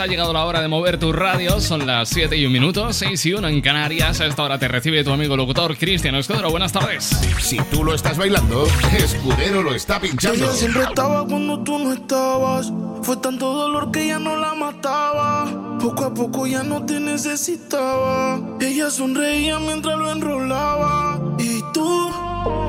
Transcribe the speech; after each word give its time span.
ha 0.00 0.06
llegado 0.06 0.32
la 0.32 0.44
hora 0.44 0.60
de 0.60 0.68
mover 0.68 0.98
tu 0.98 1.12
radio. 1.12 1.60
Son 1.60 1.86
las 1.86 2.08
7 2.10 2.36
y 2.36 2.46
1 2.46 2.52
minuto, 2.52 2.92
6 2.92 3.26
y 3.26 3.32
1 3.34 3.48
en 3.48 3.60
Canarias. 3.60 4.20
A 4.20 4.26
esta 4.26 4.42
hora 4.42 4.58
te 4.58 4.68
recibe 4.68 5.02
tu 5.02 5.12
amigo 5.12 5.36
locutor 5.36 5.76
Cristian 5.76 6.14
Escudero. 6.14 6.50
Buenas 6.50 6.72
tardes. 6.72 7.04
Si 7.40 7.56
tú 7.70 7.84
lo 7.84 7.94
estás 7.94 8.16
bailando, 8.16 8.66
Escudero 8.96 9.62
lo 9.62 9.74
está 9.74 10.00
pinchando. 10.00 10.44
Ella 10.44 10.52
siempre 10.52 10.82
estaba 10.84 11.26
cuando 11.26 11.60
tú 11.60 11.78
no 11.78 11.92
estabas. 11.92 12.72
Fue 13.02 13.16
tanto 13.16 13.52
dolor 13.52 13.90
que 13.90 14.08
ya 14.08 14.18
no 14.18 14.36
la 14.36 14.54
mataba. 14.54 15.78
Poco 15.80 16.04
a 16.04 16.14
poco 16.14 16.46
ya 16.46 16.62
no 16.62 16.84
te 16.84 17.00
necesitaba. 17.00 18.40
Ella 18.60 18.90
sonreía 18.90 19.58
mientras 19.58 19.96
lo 19.98 20.12
enrolaba. 20.12 21.20
Y 21.38 21.62
tú 21.72 22.12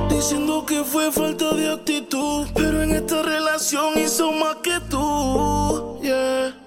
diciendo 0.09 0.66
que 0.66 0.84
fue 0.84 1.11
falta 1.11 1.54
de 1.54 1.73
actitud. 1.73 2.48
Pero 2.55 2.82
en 2.82 2.91
esta 2.91 3.22
relación 3.22 4.00
hizo 4.00 4.32
más 4.32 4.55
que 4.64 4.80
tú. 4.90 6.00
Yeah. 6.02 6.59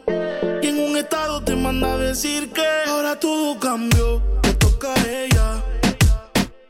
Un 0.93 0.99
estado 0.99 1.43
te 1.43 1.57
manda 1.57 1.95
a 1.95 1.97
decir 1.97 2.53
que 2.53 2.67
ahora 2.87 3.19
todo 3.19 3.59
cambió. 3.59 4.23
Te 4.43 4.53
toca 4.53 4.93
a 4.93 5.09
ella. 5.09 5.65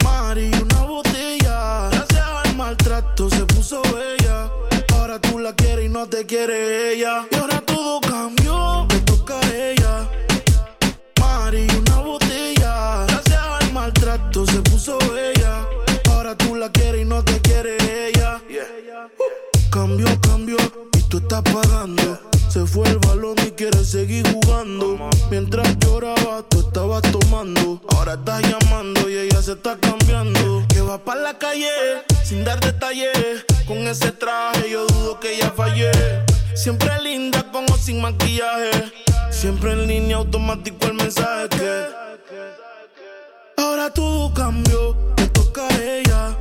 Mari, 0.04 0.48
una 0.62 0.82
botella. 0.84 1.88
Gracias 1.90 2.24
al 2.44 2.54
maltrato 2.54 3.28
se 3.28 3.44
puso 3.46 3.82
bella. 3.82 4.48
Ahora 4.94 5.18
tú 5.18 5.40
la 5.40 5.52
quieres 5.56 5.86
y 5.86 5.88
no 5.88 6.06
te 6.06 6.24
quiere 6.24 6.92
ella. 6.92 7.26
Y 7.32 7.34
ahora 7.34 7.62
todo 7.62 8.00
cambió. 8.00 8.86
Te 8.90 9.00
toca 9.00 9.40
a 9.40 9.56
ella. 9.56 10.08
Mari, 11.18 11.66
una 11.76 11.96
botella. 11.96 13.04
Gracias 13.08 13.40
al 13.60 13.72
maltrato 13.72 14.46
se 14.46 14.60
puso 14.62 14.98
bella. 14.98 15.66
Ahora 16.12 16.36
tú 16.36 16.54
la 16.54 16.70
quieres 16.70 17.02
y 17.02 17.04
no 17.04 17.24
te 17.24 17.40
quiere 17.40 17.76
ella. 18.06 18.40
Cambió, 19.68 20.06
cambió 20.20 20.58
y 20.96 21.02
tú 21.08 21.18
estás 21.18 21.42
pagando. 21.42 22.31
Se 22.52 22.66
fue 22.66 22.86
el 22.86 22.98
balón 22.98 23.34
y 23.46 23.52
quiere 23.52 23.82
seguir 23.82 24.30
jugando. 24.30 25.08
Mientras 25.30 25.74
lloraba, 25.78 26.42
tú 26.50 26.60
estabas 26.60 27.00
tomando. 27.10 27.80
Ahora 27.88 28.12
estás 28.12 28.42
llamando 28.42 29.08
y 29.08 29.16
ella 29.16 29.40
se 29.40 29.52
está 29.52 29.78
cambiando. 29.78 30.62
Que 30.68 30.82
va 30.82 31.02
para 31.02 31.22
la 31.22 31.38
calle 31.38 31.70
sin 32.22 32.44
dar 32.44 32.60
detalles. 32.60 33.46
Con 33.66 33.78
ese 33.88 34.12
traje 34.12 34.68
yo 34.70 34.86
dudo 34.86 35.18
que 35.18 35.36
ella 35.36 35.50
fallé. 35.56 35.90
Siempre 36.54 36.90
linda 37.02 37.42
con 37.50 37.64
o 37.72 37.76
sin 37.78 38.02
maquillaje. 38.02 38.92
Siempre 39.30 39.72
en 39.72 39.86
línea 39.86 40.18
automático 40.18 40.88
el 40.88 40.92
mensaje 40.92 41.48
que. 41.48 41.86
Ahora 43.56 43.88
todo 43.94 44.34
cambió, 44.34 44.94
te 45.16 45.26
toca 45.28 45.66
a 45.66 45.82
ella. 45.82 46.36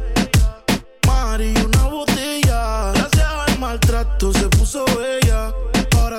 Mari, 1.07 1.53
una 1.65 1.83
botella. 1.85 2.91
Gracias 2.95 3.27
al 3.47 3.59
maltrato 3.59 4.33
se 4.33 4.49
puso 4.49 4.83
bella. 4.97 5.53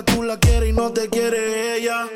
Tú 0.05 0.23
la 0.23 0.39
quieres 0.39 0.71
y 0.71 0.73
no 0.73 0.93
te 0.93 1.09
quiere 1.09 1.77
ella. 1.77 2.09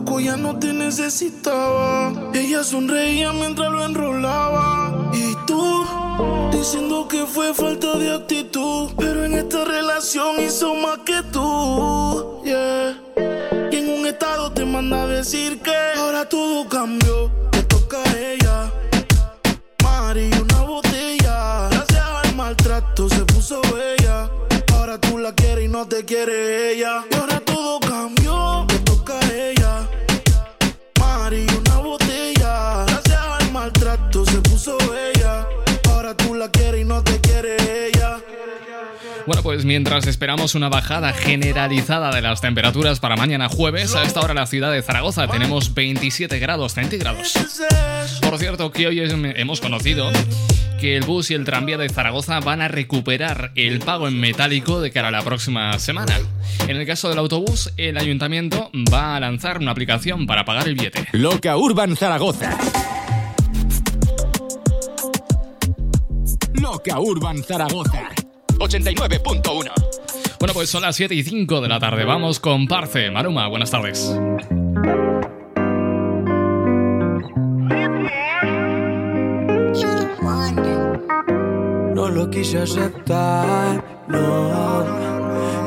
Poco 0.00 0.18
ya 0.18 0.34
no 0.38 0.58
te 0.58 0.72
necesitaba. 0.72 2.30
Ella 2.32 2.64
sonreía 2.64 3.34
mientras 3.34 3.70
lo 3.70 3.84
enrolaba. 3.84 5.10
Y 5.12 5.36
tú 5.46 5.84
diciendo 6.50 7.06
que 7.06 7.26
fue 7.26 7.52
falta 7.52 7.98
de 7.98 8.14
actitud. 8.14 8.92
Pero 8.96 9.26
en 9.26 9.34
esta 9.34 9.62
relación 9.62 10.40
hizo 10.40 10.74
más 10.74 11.00
que 11.04 11.22
tú. 11.30 12.40
Yeah. 12.44 12.98
Y 13.70 13.76
en 13.76 13.90
un 13.90 14.06
estado 14.06 14.50
te 14.52 14.64
manda 14.64 15.02
a 15.02 15.06
decir 15.06 15.60
que 15.60 15.76
ahora 15.98 16.26
todo 16.26 16.66
cambió. 16.66 17.30
Te 17.50 17.62
toca 17.64 17.98
a 18.02 18.18
ella. 18.18 18.72
Mari, 19.82 20.30
una 20.40 20.62
botella. 20.62 21.68
Gracias 21.72 22.06
al 22.24 22.34
maltrato 22.36 23.06
se 23.06 23.22
puso 23.26 23.60
bella. 23.74 24.30
Ahora 24.72 24.98
tú 24.98 25.18
la 25.18 25.34
quieres 25.34 25.66
y 25.66 25.68
no 25.68 25.86
te 25.86 26.06
quiere 26.06 26.72
ella. 26.72 27.04
Y 27.10 27.14
ahora 27.16 27.29
Pues 39.60 39.66
mientras 39.66 40.06
esperamos 40.06 40.54
una 40.54 40.70
bajada 40.70 41.12
generalizada 41.12 42.14
de 42.14 42.22
las 42.22 42.40
temperaturas 42.40 42.98
para 42.98 43.16
mañana 43.16 43.50
jueves, 43.50 43.94
a 43.94 44.04
esta 44.04 44.22
hora 44.22 44.32
la 44.32 44.46
ciudad 44.46 44.72
de 44.72 44.80
Zaragoza 44.80 45.28
tenemos 45.28 45.74
27 45.74 46.38
grados 46.38 46.72
centígrados. 46.72 47.34
Por 48.22 48.38
cierto, 48.38 48.72
que 48.72 48.86
hoy 48.86 49.00
hemos 49.02 49.60
conocido 49.60 50.10
que 50.80 50.96
el 50.96 51.04
bus 51.04 51.30
y 51.30 51.34
el 51.34 51.44
tranvía 51.44 51.76
de 51.76 51.90
Zaragoza 51.90 52.40
van 52.40 52.62
a 52.62 52.68
recuperar 52.68 53.52
el 53.54 53.80
pago 53.80 54.08
en 54.08 54.18
metálico 54.18 54.80
de 54.80 54.92
cara 54.92 55.08
a 55.08 55.10
la 55.10 55.20
próxima 55.20 55.78
semana. 55.78 56.18
En 56.66 56.78
el 56.78 56.86
caso 56.86 57.10
del 57.10 57.18
autobús, 57.18 57.70
el 57.76 57.98
ayuntamiento 57.98 58.70
va 58.90 59.16
a 59.16 59.20
lanzar 59.20 59.58
una 59.58 59.72
aplicación 59.72 60.26
para 60.26 60.46
pagar 60.46 60.68
el 60.68 60.74
billete. 60.74 61.06
Loca 61.12 61.58
Urban 61.58 61.98
Zaragoza. 61.98 62.56
Loca 66.54 66.98
Urban 66.98 67.42
Zaragoza. 67.42 68.08
89.1. 68.60 69.72
Bueno, 70.38 70.54
pues 70.54 70.70
son 70.70 70.82
las 70.82 70.96
7 70.96 71.14
y 71.14 71.22
5 71.22 71.60
de 71.60 71.68
la 71.68 71.80
tarde. 71.80 72.04
Vamos 72.04 72.38
con 72.40 72.66
Parce. 72.66 73.10
Maruma, 73.10 73.48
buenas 73.48 73.70
tardes. 73.70 74.14
No 81.94 82.08
lo 82.08 82.30
quise 82.30 82.58
aceptar, 82.58 83.82
no. 84.08 84.84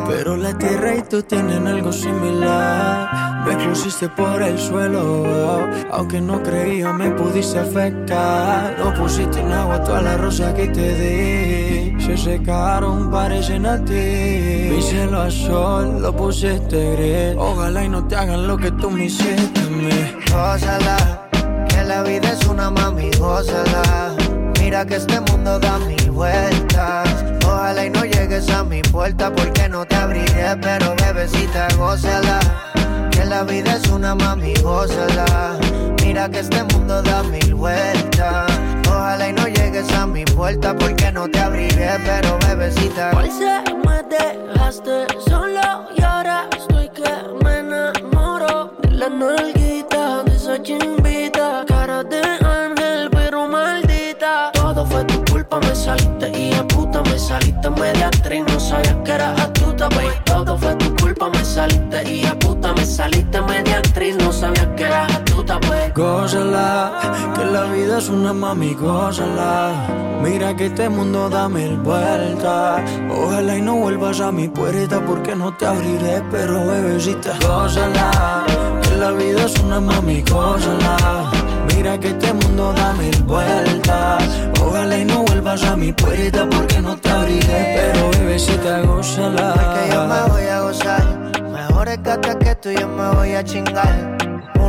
Pero 0.08 0.38
la 0.38 0.58
tierra 0.58 0.96
y 0.96 1.02
tú 1.04 1.22
tienen 1.24 1.68
algo 1.68 1.92
similar. 1.92 3.46
Me 3.46 3.56
pusiste 3.68 4.08
por 4.10 4.42
el 4.42 4.58
suelo, 4.58 5.68
aunque 5.92 6.22
no 6.22 6.42
creía 6.42 6.94
me 6.94 7.12
pudiste 7.12 7.60
afectar. 7.60 8.78
No 8.80 8.94
pusiste 8.94 9.40
en 9.40 9.52
agua 9.52 9.84
todas 9.84 10.04
las 10.04 10.20
rosas 10.20 10.54
que 10.54 10.68
te 10.68 10.96
di. 10.96 11.93
Se 12.06 12.18
secaron, 12.18 13.10
parecen 13.10 13.66
a 13.66 13.78
ti. 13.86 14.82
Cielo 14.82 15.22
a 15.22 15.32
sol, 15.32 16.02
lo 16.02 16.14
pusiste 16.14 16.96
gris. 16.96 17.38
Ojalá 17.38 17.86
y 17.86 17.88
no 17.88 18.06
te 18.06 18.18
hagan 18.18 18.46
lo 18.46 18.58
que 18.58 18.72
tú 18.72 18.92
me 18.92 19.06
hiciste 19.06 19.62
a 19.62 19.70
mí. 19.70 19.90
Gózala, 20.30 21.30
que 21.70 21.82
la 21.86 22.04
vida 22.04 22.34
es 22.34 22.46
una 22.48 22.70
mami, 22.70 23.10
gózala. 23.18 24.14
Mira 24.60 24.86
que 24.86 24.98
este 24.98 25.22
mundo 25.22 25.58
da 25.60 25.80
mil 25.80 26.12
vueltas. 26.12 27.08
Ojalá 27.46 27.86
y 27.86 27.90
no 27.90 28.04
llegues 28.04 28.50
a 28.50 28.66
mi 28.66 28.82
puerta 28.82 29.34
porque 29.34 29.70
no 29.70 29.86
te 29.86 29.96
abriré, 29.96 30.58
pero 30.62 30.94
bebecita, 30.98 31.70
gózala. 31.78 32.40
Que 33.12 33.24
la 33.24 33.44
vida 33.44 33.78
es 33.78 33.88
una 33.90 34.14
mami, 34.14 34.54
gózala. 34.56 35.58
Mira 36.04 36.28
que 36.30 36.40
este 36.40 36.64
mundo 36.66 37.02
da 37.02 37.24
mil 37.24 37.56
vueltas. 37.56 38.43
Ojalá 39.04 39.28
y 39.28 39.34
no 39.34 39.46
llegues 39.50 39.92
a 39.92 40.08
mi 40.08 40.24
puerta 40.24 40.74
porque 40.74 41.12
no 41.12 41.28
te 41.28 41.38
abriré, 41.38 41.90
pero 42.06 42.40
bebecita. 42.48 43.12
Hoy 43.18 43.30
se 43.30 43.62
me 43.86 44.02
dejaste 44.04 45.08
solo 45.28 45.60
y 45.98 46.02
ahora 46.02 46.48
estoy 46.58 46.88
que 46.88 47.12
me 47.44 47.60
enamoro 47.60 48.74
de 48.82 48.92
la 48.92 49.10
nalguita, 49.10 50.24
de 50.24 50.34
esa 50.34 50.64
chimbita, 50.64 51.66
cara 51.68 52.02
de 52.06 52.22
ángel 52.46 53.10
pero 53.12 53.46
maldita. 53.46 54.54
Todo 54.54 54.86
fue 54.86 55.04
tu 55.04 55.22
culpa, 55.26 55.60
me 55.60 55.76
saliste 55.76 56.30
y 56.40 56.54
a 56.54 56.66
puta 56.66 57.02
me 57.02 57.20
saliste 57.20 57.70
media 57.72 58.08
actriz, 58.08 58.46
no 58.48 58.58
sabías 58.58 58.96
que 59.04 59.12
eras 59.12 59.38
astuta, 59.38 59.90
baby. 59.90 60.14
Todo 60.24 60.58
fue 60.58 60.76
tu 60.76 60.96
culpa, 60.96 61.30
me 61.30 61.44
saliste 61.44 62.10
y 62.10 62.26
a 62.26 62.40
puta 62.40 62.72
me 62.72 62.86
saliste 62.86 63.42
media 63.42 63.80
actriz, 63.80 64.16
Gózala, 65.96 66.92
que 67.36 67.46
la 67.46 67.66
vida 67.66 68.00
es 68.00 68.10
una 68.10 68.34
mami, 68.34 68.74
gózala. 68.74 69.72
Mira 70.24 70.56
que 70.56 70.66
este 70.66 70.90
mundo 70.90 71.30
da 71.30 71.48
mil 71.48 71.78
vueltas. 71.78 72.82
Ojalá 73.12 73.58
y 73.58 73.62
no 73.62 73.76
vuelvas 73.76 74.20
a 74.20 74.32
mi 74.32 74.48
puerta 74.48 75.00
porque 75.06 75.36
no 75.36 75.56
te 75.56 75.68
abriré, 75.68 76.24
pero 76.32 76.66
bebecita, 76.66 77.38
gózala. 77.46 78.44
Que 78.82 78.96
la 78.96 79.12
vida 79.12 79.46
es 79.46 79.60
una 79.60 79.80
mami, 79.80 80.24
gózala. 80.24 81.32
Mira 81.76 82.00
que 82.00 82.08
este 82.08 82.34
mundo 82.34 82.74
da 82.74 82.94
mil 82.94 83.24
vueltas. 83.24 84.24
Ojalá 84.62 84.98
y 84.98 85.06
no 85.06 85.24
vuelvas 85.26 85.64
a 85.64 85.76
mi 85.76 85.94
puerta 85.94 86.48
porque 86.50 86.80
no 86.82 86.98
te 86.98 87.10
abriré. 87.10 87.94
Pero 87.94 88.10
bebecita, 88.10 88.82
gózala. 88.82 89.54
Que 89.76 89.94
yo 89.94 90.08
me 90.08 90.32
voy 90.32 90.48
a 90.48 90.62
gozar. 90.62 91.32
Mejor 91.52 91.88
es 91.88 92.00
que 92.00 92.10
hasta 92.10 92.40
que 92.40 92.56
tú 92.56 92.72
yo 92.72 92.88
me 92.88 93.10
voy 93.10 93.34
a 93.34 93.44
chingar. 93.44 94.13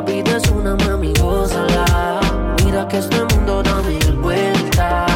La 0.00 0.06
vida 0.06 0.38
es 0.38 0.50
una 0.50 0.76
mami, 0.76 1.12
gózala. 1.20 2.20
Mira 2.64 2.88
que 2.88 2.96
este 2.96 3.22
mundo 3.22 3.62
da 3.62 3.82
mil 3.82 4.12
vueltas. 4.16 5.09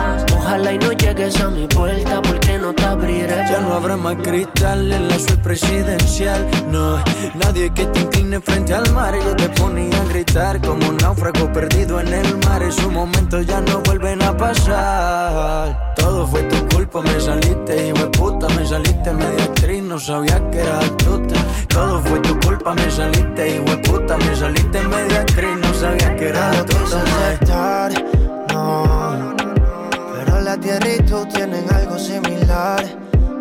Ojalá 0.54 0.72
y 0.72 0.78
no 0.78 0.92
llegues 0.92 1.40
a 1.40 1.50
mi 1.50 1.66
puerta 1.66 2.22
porque 2.22 2.58
no 2.58 2.72
te 2.72 2.84
abriré. 2.84 3.44
Ya 3.50 3.58
no 3.58 3.74
habrá 3.74 3.96
más 3.96 4.14
cristal 4.22 4.92
en 4.92 5.08
la 5.08 5.18
suite 5.18 5.38
presidencial. 5.38 6.48
No, 6.70 7.02
nadie 7.34 7.74
que 7.74 7.84
te 7.86 8.02
incline 8.02 8.40
frente 8.40 8.72
al 8.72 8.88
mar. 8.92 9.16
Yo 9.16 9.34
te 9.34 9.48
ponía 9.48 10.00
a 10.00 10.04
gritar 10.04 10.60
como 10.60 10.90
un 10.90 10.96
náufrago 10.98 11.52
perdido 11.52 11.98
en 11.98 12.06
el 12.06 12.36
mar. 12.46 12.62
Esos 12.62 12.92
momentos 12.92 13.44
ya 13.46 13.60
no 13.62 13.80
vuelven 13.80 14.22
a 14.22 14.36
pasar. 14.36 15.94
Todo 15.96 16.24
fue 16.28 16.44
tu 16.44 16.68
culpa, 16.68 17.02
me 17.02 17.18
saliste, 17.18 17.88
hijo 17.88 17.98
de 17.98 18.06
puta. 18.16 18.48
Me 18.50 18.64
saliste 18.64 19.12
media 19.12 19.44
actriz, 19.46 19.82
no 19.82 19.98
sabía 19.98 20.50
que 20.52 20.60
era 20.60 20.78
astuta. 20.78 21.34
Todo 21.66 22.00
fue 22.02 22.20
tu 22.20 22.38
culpa, 22.38 22.74
me 22.74 22.88
saliste, 22.92 23.56
hijo 23.56 23.64
de 23.64 23.76
puta. 23.78 24.16
Me 24.18 24.36
saliste 24.36 24.80
media 24.82 25.20
actriz, 25.20 25.56
no 25.60 25.74
sabía 25.74 26.14
que 26.14 26.28
era 26.28 26.52
No 26.52 26.64
quise 26.64 26.96
astuta. 26.96 27.88
no. 28.52 28.93
La 30.54 30.60
tierra 30.60 30.88
y 30.88 31.02
tú 31.02 31.26
tienen 31.34 31.66
algo 31.74 31.98
similar. 31.98 32.80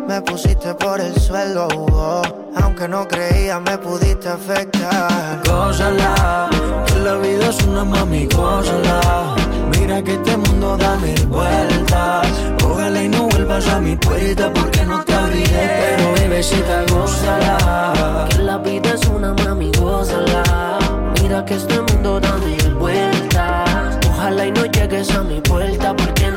Me 0.08 0.20
pusiste 0.22 0.74
por 0.74 1.00
el 1.00 1.14
suelo, 1.14 1.68
oh. 1.92 2.22
aunque 2.60 2.88
no 2.88 3.06
creía 3.06 3.60
me 3.60 3.78
pudiste 3.78 4.28
afectar. 4.28 5.40
Gózala, 5.46 6.50
que 6.84 6.98
la 6.98 7.14
vida 7.18 7.50
es 7.50 7.62
una 7.68 7.84
mami, 7.84 8.26
gózala. 8.34 9.36
Mira 9.70 10.02
que 10.02 10.14
este 10.14 10.36
mundo 10.36 10.76
da 10.76 10.96
mil 10.96 11.26
vueltas. 11.28 12.26
Ojalá 12.64 13.00
y 13.00 13.08
no 13.08 13.28
vuelvas 13.28 13.68
a 13.68 13.78
mi 13.78 13.94
puerta 13.94 14.52
porque 14.52 14.84
no 14.84 15.04
te 15.04 15.14
abriré. 15.14 15.96
Pero 15.96 16.14
bebecita, 16.14 16.82
gózala. 16.90 18.26
Que 18.28 18.38
la 18.38 18.58
vida 18.58 18.92
es 18.92 19.06
una 19.06 19.32
mami, 19.34 19.70
gózala. 19.78 20.78
Mira 21.22 21.44
que 21.44 21.54
este 21.54 21.80
mundo 21.80 22.18
da 22.18 22.36
mil 22.38 22.74
vueltas. 22.74 24.00
Ojalá 24.10 24.46
y 24.46 24.50
no 24.50 24.64
llegues 24.64 25.14
a 25.14 25.22
mi 25.22 25.40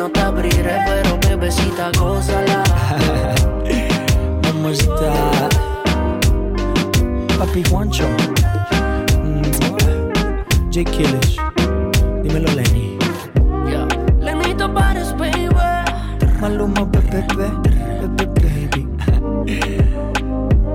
no 0.08 0.14
te 0.14 0.20
abriré, 0.22 0.78
pero 0.86 1.20
bebecita, 1.28 1.92
gózala. 2.00 2.64
¿Cómo 4.44 4.70
está? 4.70 5.50
Papi 7.38 7.64
Juancho. 7.70 8.06
Mm, 9.24 9.42
J. 10.72 10.84
Killish. 10.92 11.38
Dímelo, 12.24 12.50
Lenny. 12.54 12.98
Lenito 14.22 14.74
Pares, 14.74 15.14
baby. 15.18 15.50
Maluma, 16.40 16.90
pepe, 16.90 17.26
baby. 17.36 18.88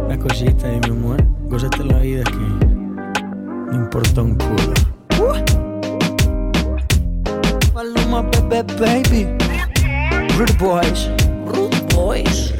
Una 0.05 0.19
cosita 0.19 0.67
ahí, 0.67 0.81
mi 0.85 0.91
amor. 0.91 1.25
Gózate 1.45 1.85
la 1.85 1.99
vida 1.99 2.25
que 2.25 2.67
no 3.71 3.75
importa 3.75 4.23
un 4.23 4.35
culo. 4.35 4.92
Pepe, 8.53 8.75
baby. 8.77 9.25
Rude 10.37 10.59
boys. 10.59 11.09
Rude 11.49 11.89
Boys. 11.89 12.53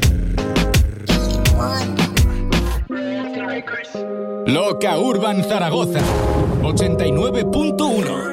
Loca 4.47 4.97
Urban 4.97 5.43
Zaragoza 5.43 6.01
89.1 6.63 8.32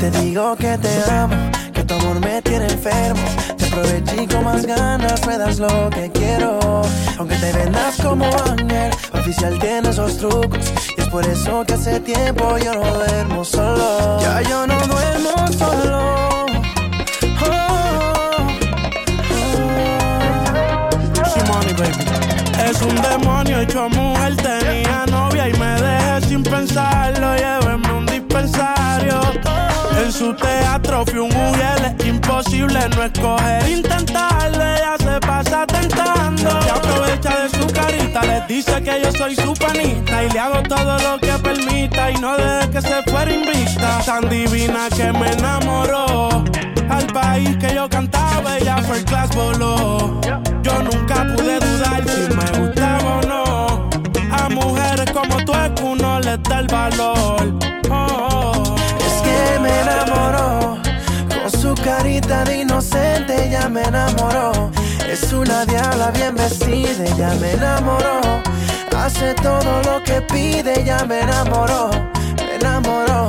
Te 0.00 0.10
digo 0.20 0.54
que 0.56 0.76
te 0.78 1.10
amo, 1.10 1.34
que 1.72 1.82
tu 1.82 1.94
amor 1.94 2.20
me 2.20 2.42
tiene 2.42 2.66
enfermo, 2.66 3.22
te 3.56 3.64
aproveché 3.66 4.22
y 4.22 4.26
con 4.26 4.44
más 4.44 4.66
ganas 4.66 5.26
me 5.26 5.38
das 5.38 5.58
lo 5.58 5.88
que 5.90 6.10
quiero. 6.12 6.82
Aunque 7.18 7.34
te 7.36 7.52
vendas 7.52 7.96
como 8.02 8.26
ángel, 8.26 8.90
oficial 9.12 9.58
tiene 9.58 9.88
esos 9.88 10.18
trucos. 10.18 10.72
Y 10.96 11.00
es 11.00 11.08
por 11.08 11.26
eso 11.26 11.64
que 11.66 11.74
hace 11.74 11.98
tiempo 12.00 12.58
yo 12.58 12.74
no 12.74 12.94
duermo 12.94 13.44
solo. 13.44 14.20
Ya 14.20 14.42
yo 14.42 14.66
no 14.66 14.78
duermo 14.86 15.52
solo. 15.58 16.26
Es 22.68 22.82
un 22.82 22.94
demonio 23.00 23.60
hecho 23.60 23.88
mujer, 23.88 24.36
tenía 24.36 25.06
novia 25.06 25.48
y 25.48 25.52
me 25.52 25.80
dejé 25.80 26.28
sin 26.28 26.42
pensarlo. 26.42 27.36
Llévenme 27.36 27.65
En 28.38 30.12
su 30.12 30.34
teatro 30.34 31.06
fui 31.06 31.18
un 31.18 31.30
mujer, 31.30 31.96
es 31.98 32.06
imposible 32.06 32.78
no 32.94 33.02
escoger. 33.02 33.66
Intentarlo, 33.66 34.62
ella 34.62 34.94
se 34.98 35.20
pasa 35.20 35.66
tentando. 35.66 36.62
Se 36.62 36.70
aprovecha 36.70 37.30
de 37.40 37.48
su 37.48 37.66
carita, 37.72 38.22
les 38.22 38.46
dice 38.46 38.82
que 38.82 39.00
yo 39.02 39.10
soy 39.12 39.34
su 39.36 39.54
panita. 39.54 40.22
Y 40.22 40.30
le 40.30 40.38
hago 40.38 40.62
todo 40.64 40.98
lo 40.98 41.18
que 41.18 41.32
permita 41.42 42.10
y 42.10 42.14
no 42.20 42.36
deje 42.36 42.70
que 42.70 42.82
se 42.82 43.02
fuera 43.04 43.32
invista. 43.32 44.00
Tan 44.04 44.28
divina 44.28 44.88
que 44.94 45.12
me 45.12 45.32
enamoró. 45.32 46.44
Al 46.90 47.06
país 47.06 47.56
que 47.56 47.74
yo 47.74 47.88
cantaba, 47.88 48.58
ella 48.58 48.76
fue 48.82 49.02
class 49.04 49.34
voló. 49.34 50.20
Yo 50.62 50.82
nunca 50.82 51.26
pude 51.34 51.58
dudar 51.58 52.04
si 52.06 52.34
me 52.34 52.66
gustaba 52.66 53.18
o 53.18 53.22
no. 53.22 53.75
A 55.52 55.68
tú 55.68 55.74
que 55.74 55.82
uno 55.84 56.20
les 56.20 56.42
da 56.42 56.60
el 56.60 56.66
valor. 56.66 57.58
Oh. 57.90 58.74
Es 58.98 59.14
que 59.22 59.58
me 59.60 59.80
enamoró, 59.80 60.78
con 61.28 61.60
su 61.60 61.74
carita 61.82 62.44
de 62.44 62.62
inocente 62.62 63.48
ya 63.50 63.68
me 63.68 63.82
enamoró. 63.82 64.70
Es 65.08 65.32
una 65.32 65.64
diabla 65.64 66.10
bien 66.10 66.34
vestida, 66.34 67.04
ya 67.16 67.34
me 67.40 67.52
enamoró. 67.52 68.20
Hace 68.96 69.34
todo 69.34 69.82
lo 69.84 70.02
que 70.02 70.20
pide, 70.22 70.84
ya 70.84 71.04
me 71.04 71.20
enamoró, 71.20 71.90
me 72.38 72.56
enamoró. 72.56 73.28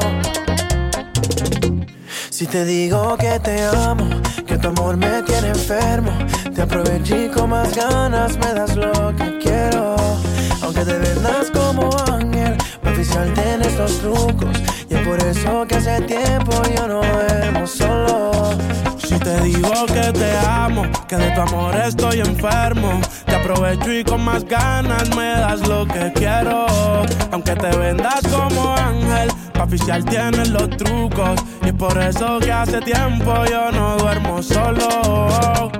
Si 2.29 2.47
te 2.47 2.65
digo 2.65 3.15
que 3.17 3.39
te 3.39 3.63
amo, 3.63 4.07
que 4.45 4.57
tu 4.57 4.69
amor 4.69 4.97
me 4.97 5.21
tiene 5.23 5.49
enfermo, 5.49 6.11
te 6.53 6.61
aproveché 6.61 7.29
con 7.29 7.51
más 7.51 7.75
ganas 7.75 8.37
me 8.37 8.53
das 8.53 8.75
lo 8.75 9.15
que 9.15 9.37
quiero. 9.39 10.26
Aunque 10.67 10.83
te 10.83 10.97
vendas 10.97 11.49
como 11.51 11.89
ángel, 12.11 12.57
oficial 12.85 13.33
tienes 13.33 13.77
los 13.77 13.99
trucos. 13.99 14.49
Y 14.89 14.95
es 14.95 15.07
por 15.07 15.17
eso 15.23 15.65
que 15.65 15.75
hace 15.75 16.01
tiempo 16.01 16.61
yo 16.75 16.87
no 16.89 17.01
duermo 17.03 17.65
solo. 17.65 18.49
Si 18.97 19.17
te 19.17 19.39
digo 19.43 19.85
que 19.85 20.11
te 20.11 20.37
amo, 20.45 20.83
que 21.07 21.15
de 21.15 21.31
tu 21.31 21.39
amor 21.39 21.73
estoy 21.73 22.19
enfermo, 22.19 22.99
te 23.25 23.35
aprovecho 23.35 23.93
y 23.93 24.03
con 24.03 24.25
más 24.25 24.43
ganas 24.43 25.09
me 25.15 25.39
das 25.39 25.65
lo 25.65 25.85
que 25.87 26.11
quiero. 26.13 26.65
Aunque 27.31 27.55
te 27.55 27.77
vendas 27.77 28.19
como 28.29 28.75
ángel, 28.75 29.29
pa' 29.53 29.63
oficial 29.63 30.03
tienes 30.03 30.49
los 30.49 30.69
trucos. 30.71 31.39
Y 31.63 31.67
es 31.67 31.73
por 31.75 31.97
eso 31.97 32.39
que 32.39 32.51
hace 32.51 32.81
tiempo 32.81 33.45
yo 33.45 33.71
no 33.71 33.95
duermo 33.95 34.43
solo. 34.43 35.71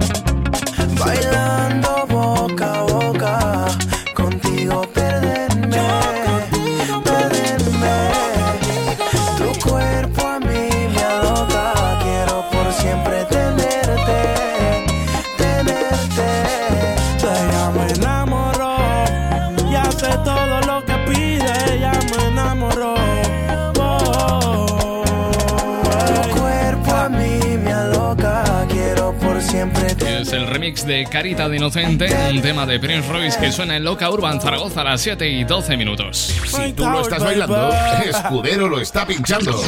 De 30.86 31.05
Carita 31.05 31.50
de 31.50 31.57
Inocente, 31.57 32.07
un 32.29 32.41
tema 32.41 32.65
de 32.65 32.79
Prince 32.79 33.10
Royce 33.12 33.39
que 33.39 33.51
suena 33.51 33.77
en 33.77 33.84
Loca 33.84 34.10
Urban 34.10 34.39
Zaragoza 34.39 34.81
a 34.81 34.84
las 34.84 35.01
7 35.01 35.27
y 35.27 35.43
12 35.43 35.77
minutos. 35.77 36.34
Si 36.46 36.74
tú 36.74 36.88
lo 36.88 37.01
estás 37.01 37.24
bailando, 37.24 37.69
Escudero 38.05 38.67
lo 38.67 38.79
está 38.79 39.05
pinchando. 39.05 39.60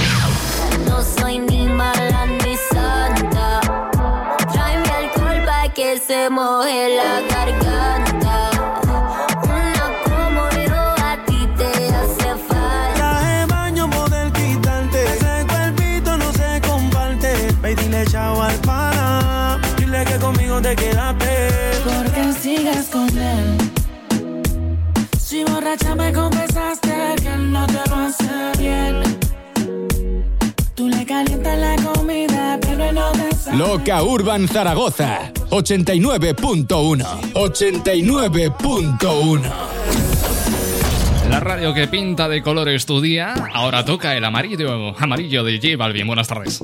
No 0.85 1.01
soy 1.01 1.39
ni 1.39 1.67
mala 1.67 2.25
ni 2.25 2.55
santa. 2.71 3.61
Tráeme 4.51 4.89
alcohol 4.89 5.45
para 5.45 5.73
que 5.73 5.97
se 5.97 6.29
moje 6.29 6.95
la 6.95 7.21
garganta. 7.21 7.68
Te 20.69 20.75
quedaste. 20.75 21.25
Porque 21.83 22.31
sigues 22.33 22.89
con 22.91 23.09
él. 23.17 23.57
Si 25.19 25.43
borracha 25.43 25.95
me 25.95 26.13
confesaste 26.13 27.15
que 27.21 27.27
él 27.27 27.51
no 27.51 27.67
te 27.67 27.81
lo 27.89 27.95
hace 27.95 28.51
bien. 28.59 29.01
Tú 30.75 30.87
le 30.89 31.05
calientas 31.05 31.57
la 31.57 31.75
comida, 31.77 32.59
pero 32.61 32.85
él 32.85 32.95
no 32.95 33.11
te 33.11 33.35
sabe. 33.35 33.57
Loca 33.57 34.01
Urban 34.03 34.47
Zaragoza 34.47 35.33
89.1 35.49 37.33
89.1 37.33 39.41
La 41.29 41.39
radio 41.39 41.73
que 41.73 41.87
pinta 41.87 42.29
de 42.29 42.41
colores 42.41 42.85
tu 42.85 43.01
día, 43.01 43.33
ahora 43.53 43.85
toca 43.85 44.15
el 44.15 44.23
amarillo, 44.23 44.95
amarillo 44.97 45.43
de 45.43 45.57
J 45.57 45.75
Balvin. 45.77 46.07
Buenas 46.07 46.27
tardes. 46.27 46.63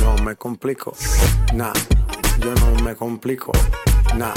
No 0.00 0.16
me 0.22 0.36
complico. 0.36 0.94
Nah, 1.54 1.72
yo 2.40 2.54
no 2.54 2.82
me 2.82 2.94
complico. 2.94 3.52
Nah, 4.16 4.34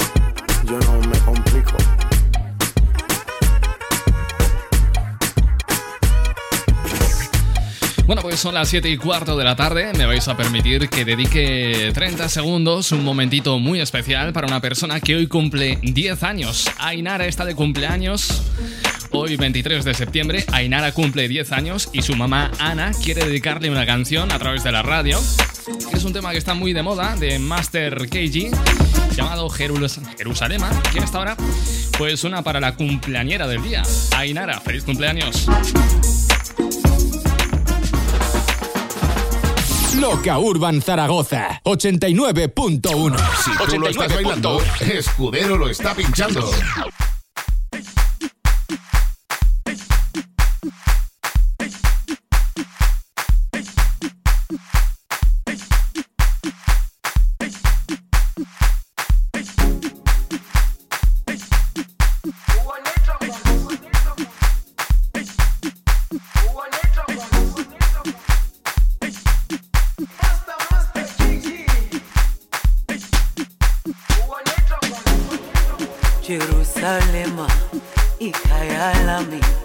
yo 0.64 0.78
no 0.78 1.08
me 1.08 1.18
complico. 1.20 1.76
Bueno, 8.06 8.22
pues 8.22 8.38
son 8.38 8.54
las 8.54 8.68
7 8.68 8.88
y 8.88 8.96
cuarto 8.98 9.36
de 9.36 9.42
la 9.42 9.56
tarde. 9.56 9.92
Me 9.94 10.06
vais 10.06 10.28
a 10.28 10.36
permitir 10.36 10.88
que 10.88 11.04
dedique 11.04 11.90
30 11.92 12.28
segundos, 12.28 12.92
un 12.92 13.04
momentito 13.04 13.58
muy 13.58 13.80
especial 13.80 14.32
para 14.32 14.46
una 14.46 14.60
persona 14.60 15.00
que 15.00 15.16
hoy 15.16 15.26
cumple 15.26 15.80
10 15.82 16.22
años. 16.22 16.70
Ainara 16.78 17.26
está 17.26 17.44
de 17.44 17.56
cumpleaños. 17.56 18.44
Hoy 19.18 19.34
23 19.36 19.82
de 19.82 19.94
septiembre, 19.94 20.44
Ainara 20.52 20.92
cumple 20.92 21.26
10 21.26 21.52
años 21.52 21.88
y 21.94 22.02
su 22.02 22.14
mamá 22.14 22.50
Ana 22.58 22.92
quiere 23.02 23.24
dedicarle 23.24 23.70
una 23.70 23.86
canción 23.86 24.30
a 24.30 24.38
través 24.38 24.62
de 24.62 24.70
la 24.72 24.82
radio. 24.82 25.18
Es 25.94 26.04
un 26.04 26.12
tema 26.12 26.32
que 26.32 26.38
está 26.38 26.52
muy 26.52 26.74
de 26.74 26.82
moda 26.82 27.16
de 27.16 27.38
Master 27.38 27.96
KG 28.10 28.50
llamado 29.16 29.48
Jerus 29.48 29.98
Jerusalema, 30.18 30.70
que 30.92 30.98
hasta 30.98 31.16
ahora 31.16 31.36
pues 31.96 32.24
una 32.24 32.42
para 32.42 32.60
la 32.60 32.76
cumpleañera 32.76 33.46
del 33.48 33.62
día. 33.62 33.84
Ainara, 34.14 34.60
feliz 34.60 34.84
cumpleaños. 34.84 35.46
Loca 39.98 40.38
Urban 40.38 40.82
Zaragoza 40.82 41.62
89.1 41.64 43.16
Si 43.42 43.50
tú 43.70 43.80
lo 43.80 43.88
estás 43.88 44.14
bailando, 44.14 44.60
Escudero 44.80 45.56
lo 45.56 45.70
está 45.70 45.94
pinchando. 45.94 46.50
love 79.16 79.30
me. 79.30 79.55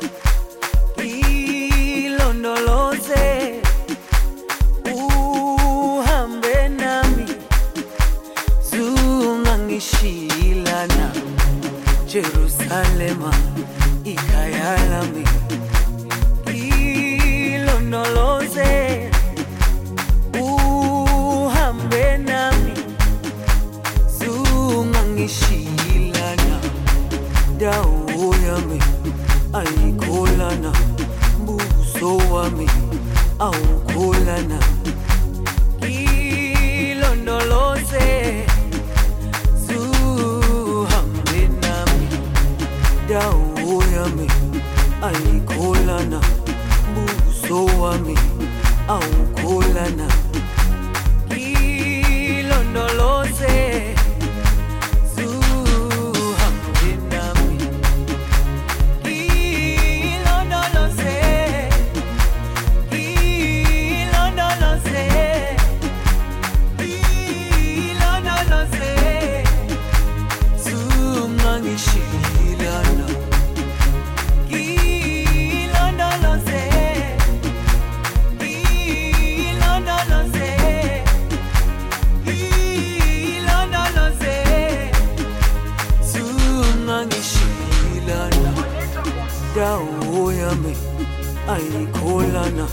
wona 92.52 92.68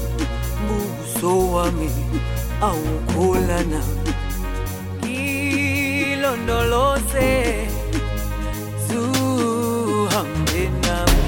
buso 0.68 1.52
wami 1.52 1.90
awukhola 2.60 3.58
na 3.70 3.80
zuhambe 8.88 10.62
nami. 10.82 11.22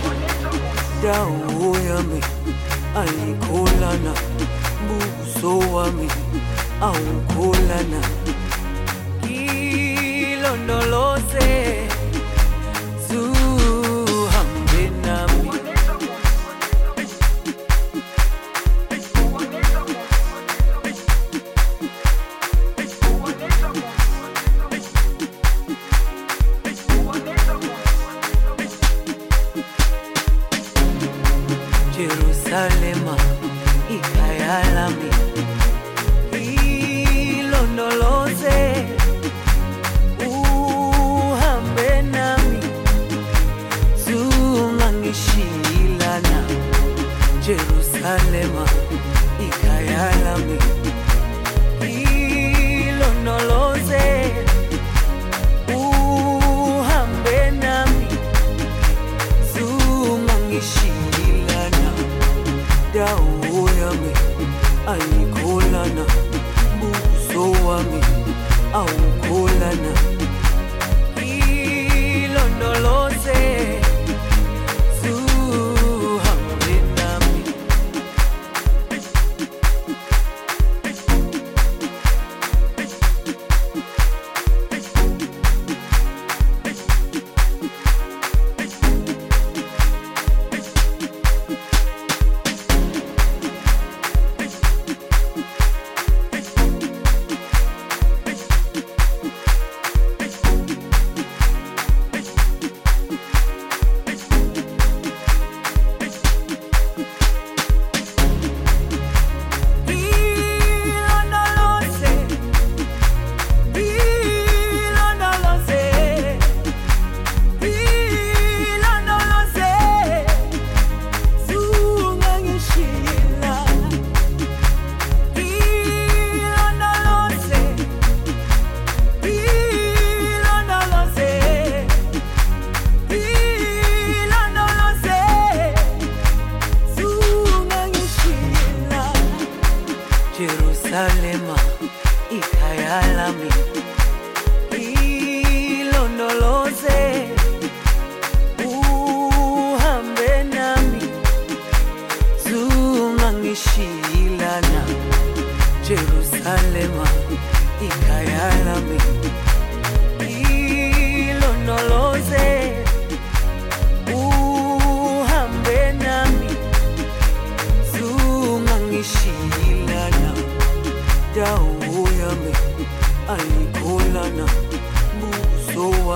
Dawo 1.03 1.77
yami 1.89 2.21
ayikhola 3.01 3.91
na 4.05 4.13
buso 4.87 5.59
wami 5.75 6.09
awukhola 6.81 7.79
na 7.91 8.01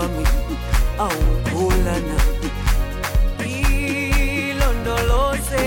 wami 0.05 0.25
awuphulana 0.99 2.17
ilondoloze 4.51 5.67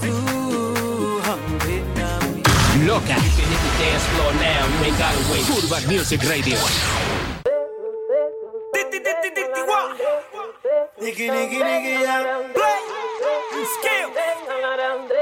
zuhambe 0.00 1.76
nami 1.96 2.42
loca 2.86 3.14
you 3.14 3.32
can 3.36 3.48
hit 3.52 3.60
the 3.64 3.72
dance 3.80 4.06
floor 4.10 4.32
now 4.34 4.62
you 4.72 4.78
ain't 4.86 4.98
gotta 4.98 5.22
wait 5.30 5.44
Urban 5.56 5.82
Music 5.88 6.20
Radio 6.28 6.58
Nigga, 11.00 11.26
nigga, 11.32 11.60
nigga, 11.68 11.92
yeah. 12.04 12.22
Play. 12.52 12.80
Skill. 13.74 14.08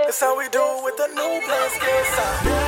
That's 0.04 0.20
how 0.20 0.36
we 0.36 0.48
do 0.48 0.64
with 0.84 0.96
the 0.96 1.06
new 1.14 1.40
blast. 1.46 2.67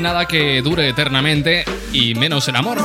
nada 0.00 0.26
que 0.26 0.62
dure 0.62 0.88
eternamente, 0.88 1.64
y 1.92 2.14
menos 2.14 2.48
el 2.48 2.56
amor, 2.56 2.78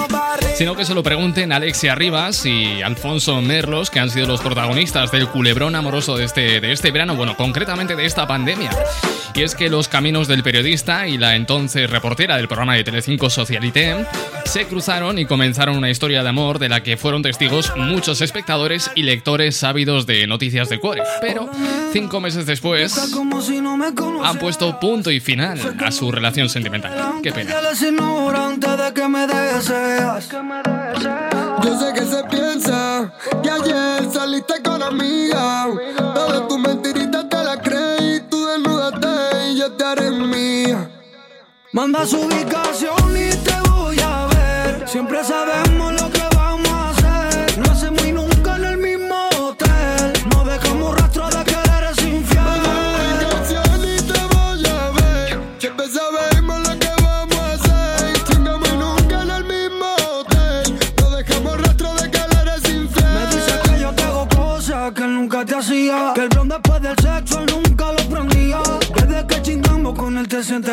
sino 0.55 0.75
que 0.75 0.85
se 0.85 0.93
lo 0.93 1.03
pregunten 1.03 1.51
Alexia 1.51 1.95
Rivas 1.95 2.45
y 2.45 2.81
Alfonso 2.81 3.41
Merlos, 3.41 3.89
que 3.89 3.99
han 3.99 4.09
sido 4.09 4.27
los 4.27 4.41
protagonistas 4.41 5.11
del 5.11 5.27
culebrón 5.27 5.75
amoroso 5.75 6.17
de 6.17 6.25
este, 6.25 6.61
de 6.61 6.71
este 6.71 6.91
verano, 6.91 7.15
bueno, 7.15 7.35
concretamente 7.35 7.95
de 7.95 8.05
esta 8.05 8.27
pandemia 8.27 8.71
y 9.35 9.41
es 9.41 9.55
que 9.55 9.69
los 9.69 9.87
caminos 9.87 10.27
del 10.27 10.43
periodista 10.43 11.07
y 11.07 11.17
la 11.17 11.35
entonces 11.35 11.89
reportera 11.89 12.37
del 12.37 12.47
programa 12.47 12.75
de 12.75 12.83
Telecinco 12.83 13.29
Socialité 13.29 14.05
se 14.45 14.65
cruzaron 14.65 15.17
y 15.17 15.25
comenzaron 15.25 15.77
una 15.77 15.89
historia 15.89 16.21
de 16.21 16.29
amor 16.29 16.59
de 16.59 16.69
la 16.69 16.83
que 16.83 16.97
fueron 16.97 17.23
testigos 17.23 17.73
muchos 17.75 18.21
espectadores 18.21 18.91
y 18.95 19.03
lectores 19.03 19.63
ávidos 19.63 20.05
de 20.05 20.27
noticias 20.27 20.69
de 20.69 20.79
cuore. 20.79 21.03
Pero 21.21 21.49
cinco 21.91 22.19
meses 22.19 22.45
después 22.45 22.95
han 24.23 24.39
puesto 24.39 24.79
punto 24.79 25.09
y 25.09 25.19
final 25.19 25.59
a 25.83 25.91
su 25.91 26.11
relación 26.11 26.49
sentimental. 26.49 26.93
Qué 27.23 27.31
pena. 27.31 27.55
Yo 31.63 31.79
sé 31.79 31.93
que 31.93 32.05
se 32.05 32.23
piensa 32.25 33.13
que 33.41 33.49
ayer 33.49 34.11
saliste 34.11 34.53
con. 34.63 34.83
Manda 41.73 42.05
su 42.05 42.21
ubicación 42.21 43.17
y 43.17 43.35
te 43.35 43.69
voy 43.71 43.97
a 43.99 44.27
ver. 44.27 44.87
Siempre 44.87 45.23
sabemos. 45.23 45.82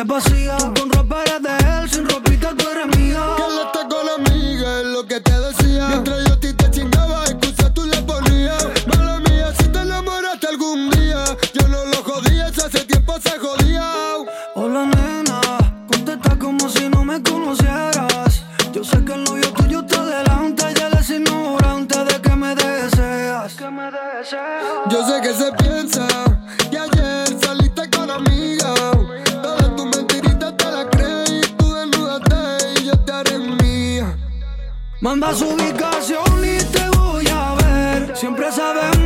vacía 0.03 0.57
con 0.57 0.89
ropa 0.89 1.23
ambas 35.23 35.41
ubicación 35.43 36.43
y 36.43 36.57
te 36.63 36.97
voy 36.97 37.27
a 37.27 37.53
ver. 37.53 38.17
Siempre 38.17 38.51
sabemos. 38.51 39.00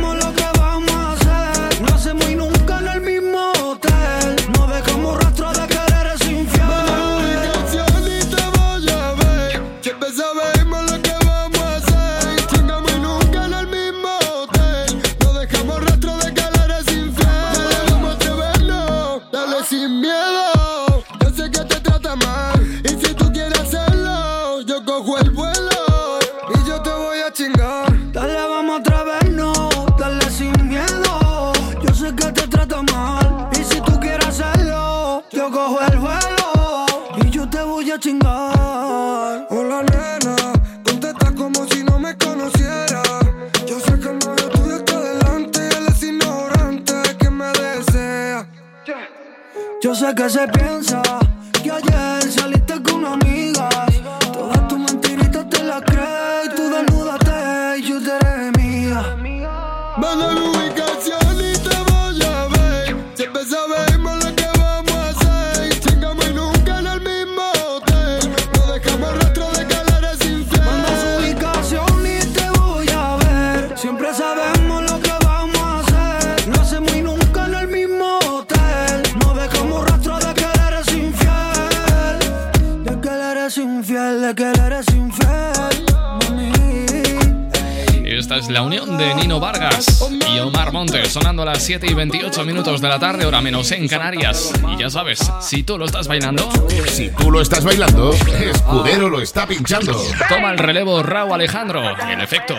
7 91.66 91.84
y 91.90 91.94
28 91.94 92.44
minutos 92.44 92.80
de 92.80 92.88
la 92.88 92.96
tarde, 93.00 93.26
hora 93.26 93.40
menos 93.40 93.72
en 93.72 93.88
Canarias. 93.88 94.52
Y 94.72 94.78
ya 94.80 94.88
sabes, 94.88 95.18
si 95.40 95.64
tú 95.64 95.76
lo 95.76 95.86
estás 95.86 96.06
bailando. 96.06 96.48
Si 96.86 97.10
tú 97.10 97.28
lo 97.28 97.40
estás 97.40 97.64
bailando, 97.64 98.12
Escudero 98.12 99.10
lo 99.10 99.20
está 99.20 99.48
pinchando. 99.48 100.00
Toma 100.28 100.52
el 100.52 100.58
relevo 100.58 101.02
Raúl 101.02 101.32
Alejandro, 101.32 101.82
en 102.08 102.20
efecto. 102.20 102.54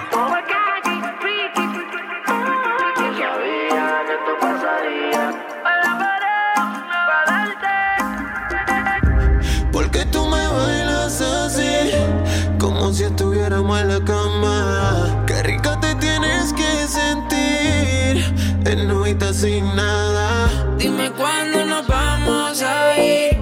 vamos 22.28 22.62
a 22.62 22.98
ir, 22.98 23.38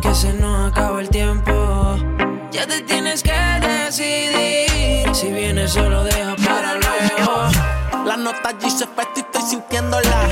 que 0.00 0.14
se 0.14 0.32
nos 0.34 0.70
acaba 0.70 1.00
el 1.00 1.08
tiempo. 1.08 1.96
Ya 2.50 2.66
te 2.66 2.80
tienes 2.82 3.22
que 3.22 3.32
decidir, 3.60 5.14
si 5.14 5.30
vienes 5.30 5.72
solo 5.72 6.04
deja 6.04 6.34
para 6.36 6.74
luego. 6.74 8.04
La 8.04 8.16
nota 8.16 8.50
allí 8.50 8.70
se 8.70 8.84
y 8.84 9.20
estoy 9.20 9.42
sintiéndola, 9.42 10.28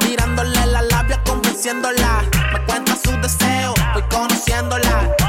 tirándole 0.00 0.66
la 0.66 0.82
labia, 0.82 1.20
convenciéndola. 1.24 2.22
Me 2.52 2.64
cuenta 2.66 2.96
su 2.96 3.10
deseo, 3.20 3.74
voy 3.94 4.02
conociéndola 4.10 5.19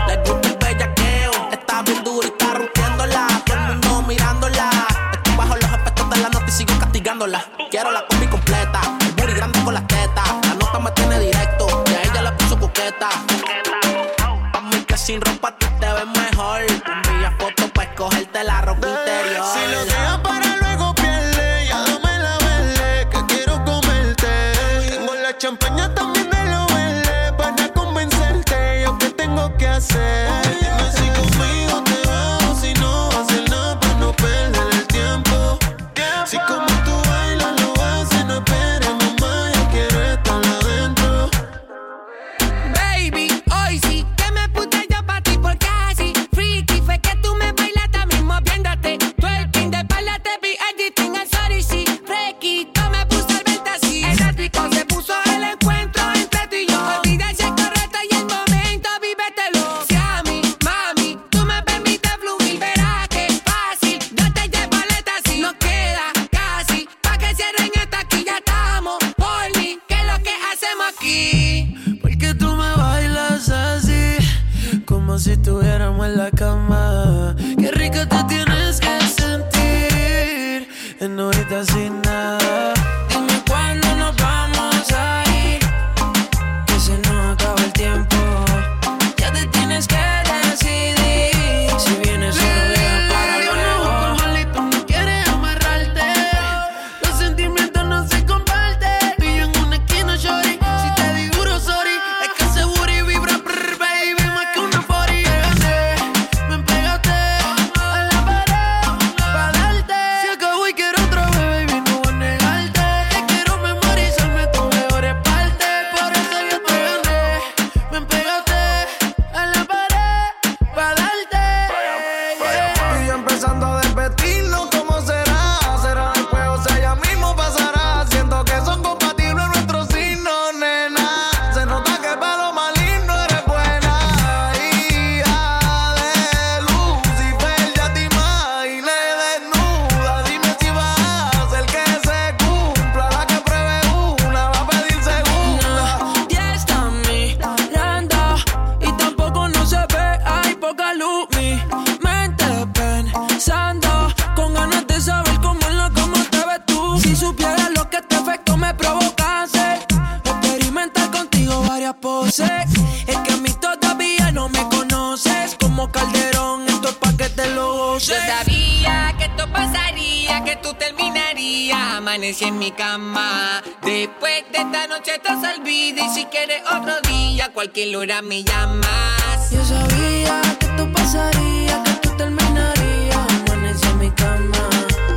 amanecí 172.21 172.45
en 172.45 172.60
mi 172.60 172.69
cama. 172.69 173.63
Después 173.81 174.43
de 174.51 174.60
esta 174.60 174.86
noche 174.86 175.15
estás 175.15 175.43
al 175.43 175.62
vida 175.62 176.05
y 176.05 176.10
si 176.13 176.25
quieres 176.25 176.62
otro 176.71 176.93
día, 177.10 177.49
cualquier 177.51 177.95
hora 177.95 178.21
me 178.21 178.43
llamas. 178.43 179.49
Yo 179.51 179.65
sabía 179.65 180.39
que 180.60 180.67
tú 180.77 180.91
pasaría, 180.91 181.81
que 181.84 182.07
tú 182.07 182.15
terminarías, 182.17 183.27
amanecí 183.47 183.88
en 183.88 183.97
mi 183.97 184.12
cama. 184.12 184.69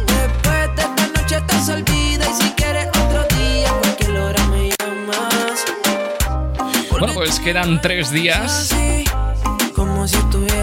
Después 0.07 0.77
de 0.77 0.83
esta 0.83 1.07
noche 1.21 1.37
estás 1.37 1.69
al 1.69 1.83
vida 1.83 2.25
y 2.31 2.43
si 2.43 2.51
quieres 2.53 2.89
otro 2.89 3.27
día, 3.37 3.71
cualquier 3.83 4.17
hora 4.17 4.47
me 4.47 4.71
llamas. 4.71 5.65
Bueno, 6.89 7.13
pues 7.13 7.39
quedan 7.39 7.83
tres 7.83 8.13
días. 8.13 8.75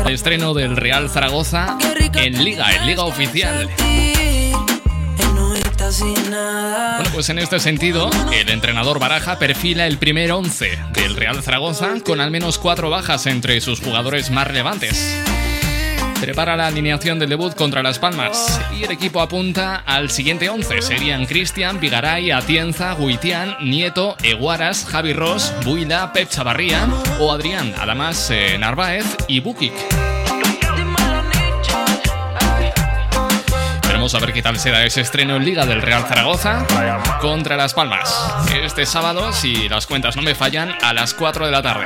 El 0.06 0.14
estreno 0.14 0.56
del 0.56 0.76
Real 0.76 1.08
Zaragoza 1.08 1.78
en 2.16 2.44
Liga, 2.44 2.74
en 2.74 2.88
Liga 2.88 3.04
Oficial. 3.04 3.70
Bueno, 6.02 7.10
pues 7.14 7.30
en 7.30 7.40
este 7.40 7.60
sentido, 7.60 8.10
el 8.34 8.50
entrenador 8.50 9.00
Baraja 9.00 9.38
perfila 9.38 9.86
el 9.86 9.98
primer 9.98 10.32
11 10.32 10.80
del 10.94 11.16
Real 11.16 11.44
Zaragoza 11.44 11.96
con 12.04 12.20
al 12.20 12.32
menos 12.32 12.58
cuatro 12.58 12.90
bajas 12.90 13.28
entre 13.28 13.62
sus 13.62 13.80
jugadores 13.82 14.32
más 14.32 14.48
relevantes. 14.48 15.24
Prepara 16.20 16.56
la 16.56 16.68
alineación 16.68 17.18
del 17.18 17.30
debut 17.30 17.56
contra 17.56 17.82
Las 17.82 17.98
Palmas 17.98 18.62
y 18.80 18.84
el 18.84 18.92
equipo 18.92 19.22
apunta 19.22 19.78
al 19.78 20.12
siguiente 20.12 20.50
11. 20.50 20.82
Serían 20.82 21.26
Cristian, 21.26 21.80
Vigaray, 21.80 22.32
Atienza, 22.32 22.96
Guitián, 22.96 23.58
Nieto, 23.62 24.16
Eguaras, 24.22 24.86
Javi 24.86 25.14
Ross, 25.14 25.52
Buila, 25.66 26.14
Pep 26.14 26.30
Chavarría 26.30 26.88
o 27.20 27.32
Adrián, 27.32 27.74
además 27.80 28.30
eh, 28.32 28.58
Narváez 28.60 29.06
y 29.28 29.40
Bukik. 29.40 29.74
Veremos 34.02 34.16
a 34.16 34.26
ver 34.26 34.34
qué 34.34 34.42
tal 34.42 34.58
será 34.58 34.84
ese 34.84 35.02
estreno 35.02 35.36
en 35.36 35.46
Liga 35.46 35.64
del 35.68 35.80
Real 35.80 36.04
Zaragoza 36.08 36.66
contra 37.22 37.56
Las 37.56 37.76
Palmas. 37.76 38.12
Este 38.52 38.88
sábado, 38.88 39.32
si 39.32 39.70
las 39.70 39.86
cuentas 39.86 40.16
no 40.16 40.24
me 40.24 40.34
fallan, 40.34 40.76
a 40.82 40.92
las 40.92 41.14
4 41.14 41.46
de 41.46 41.52
la 41.52 41.62
tarde. 41.62 41.86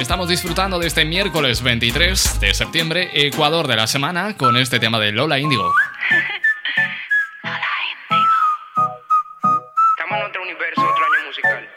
Estamos 0.00 0.26
disfrutando 0.26 0.78
de 0.78 0.86
este 0.86 1.04
miércoles 1.04 1.60
23 1.62 2.40
de 2.40 2.54
septiembre, 2.54 3.10
Ecuador 3.12 3.68
de 3.68 3.76
la 3.76 3.86
semana, 3.86 4.38
con 4.38 4.56
este 4.56 4.80
tema 4.80 4.98
de 4.98 5.12
Lola 5.12 5.38
Índigo. 5.38 5.70
Estamos 9.98 10.18
en 10.18 10.24
otro 10.24 10.42
universo, 10.44 10.80
otro 10.80 11.04
año 11.04 11.26
musical. 11.26 11.68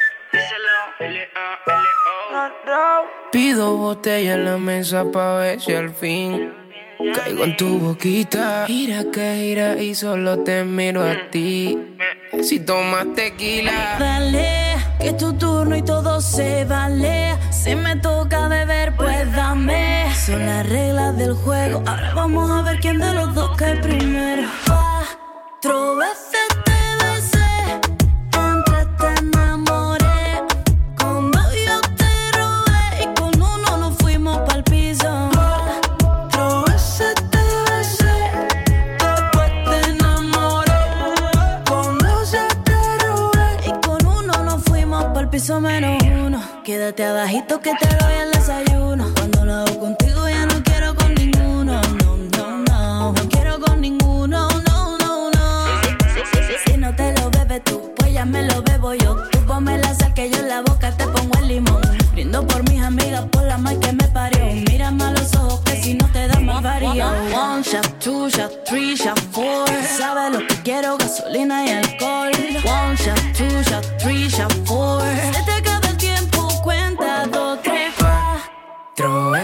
Pido 3.33 3.75
botella 3.75 4.35
en 4.35 4.45
la 4.45 4.57
mesa 4.57 5.03
pa' 5.11 5.39
ver 5.39 5.59
si 5.59 5.73
al 5.73 5.93
fin 5.93 6.66
caigo 7.13 7.43
en 7.43 7.57
tu 7.57 7.79
boquita. 7.79 8.65
Gira 8.67 9.05
que 9.11 9.35
gira 9.35 9.81
y 9.81 9.95
solo 9.95 10.39
te 10.39 10.63
miro 10.63 11.03
a 11.03 11.29
ti. 11.29 11.77
Si 12.41 12.59
tomas 12.59 13.13
tequila. 13.15 13.97
Dale, 13.99 14.75
que 14.99 15.09
es 15.09 15.17
tu 15.17 15.33
turno 15.33 15.75
y 15.75 15.81
todo 15.81 16.21
se 16.21 16.65
vale. 16.65 17.35
Si 17.51 17.75
me 17.75 17.95
toca 17.97 18.47
beber, 18.47 18.95
pues 18.95 19.31
dame. 19.35 20.07
Son 20.15 20.45
las 20.45 20.67
reglas 20.67 21.17
del 21.17 21.33
juego. 21.33 21.83
Ahora 21.85 22.13
vamos 22.13 22.49
a 22.51 22.61
ver 22.61 22.79
quién 22.79 22.99
de 22.99 23.13
los 23.13 23.33
dos 23.33 23.55
cae 23.57 23.75
primero. 23.77 24.47
Cuatro 24.65 25.95
veces 25.95 26.46
menos 45.55 46.03
uno. 46.03 46.41
Quédate 46.65 47.05
abajito 47.05 47.61
que 47.61 47.71
te 47.79 47.87
doy 47.87 48.13
el 48.21 48.31
desayuno. 48.31 49.07
Cuando 49.15 49.45
lo 49.45 49.53
hago 49.53 49.79
contigo 49.79 50.27
ya 50.27 50.45
no 50.45 50.61
quiero 50.61 50.93
con 50.93 51.13
ninguno. 51.15 51.81
No, 51.81 52.17
no, 52.37 52.57
no. 52.69 53.13
No 53.13 53.29
quiero 53.29 53.57
con 53.59 53.79
ninguno. 53.79 54.49
No, 54.49 54.97
no, 54.97 55.31
no. 55.31 55.65
Si 56.65 56.77
no 56.77 56.93
te 56.93 57.13
lo 57.13 57.31
bebes 57.31 57.63
tú, 57.63 57.93
pues 57.95 58.11
ya 58.13 58.25
me 58.25 58.43
lo 58.43 58.61
bebo 58.61 58.93
yo. 58.93 59.15
Tú 59.31 59.39
ponme 59.45 59.77
la 59.77 59.93
sal 59.95 60.13
que 60.13 60.29
yo 60.29 60.37
en 60.37 60.49
la 60.49 60.61
boca 60.63 60.91
te 60.91 61.07
pongo 61.07 61.39
el 61.39 61.47
limón. 61.47 61.86
Brindo 62.17 62.47
por 62.47 62.67
mis 62.67 62.81
amigas, 62.81 63.25
por 63.31 63.43
la 63.43 63.59
mal 63.59 63.79
que 63.79 63.93
me 63.93 64.05
parió. 64.05 64.43
Mírame 64.71 65.03
a 65.03 65.11
los 65.11 65.35
ojos 65.35 65.59
que 65.59 65.79
si 65.83 65.93
no 65.93 66.11
te 66.11 66.27
da 66.27 66.39
más 66.39 66.63
varío. 66.63 66.89
One 66.89 67.61
shot, 67.61 67.87
two 67.99 68.27
shot, 68.27 68.65
three 68.65 68.95
shot, 68.95 69.19
four. 69.31 69.67
Sabes 69.85 70.31
lo 70.31 70.47
que 70.47 70.55
quiero, 70.63 70.97
gasolina 70.97 71.63
y 71.63 71.69
alcohol. 71.69 72.31
One 72.65 72.95
shot, 72.95 73.19
two 73.37 73.61
shot, 73.69 73.85
three 73.99 74.27
shot, 74.29 74.51
four. 74.65 75.03
Se 75.31 75.43
te 75.43 75.51
acaba 75.51 75.89
el 75.89 75.97
tiempo, 75.97 76.47
cuenta 76.63 77.27
dos, 77.27 77.59
tres, 77.61 77.93
Cuatro 77.99 79.35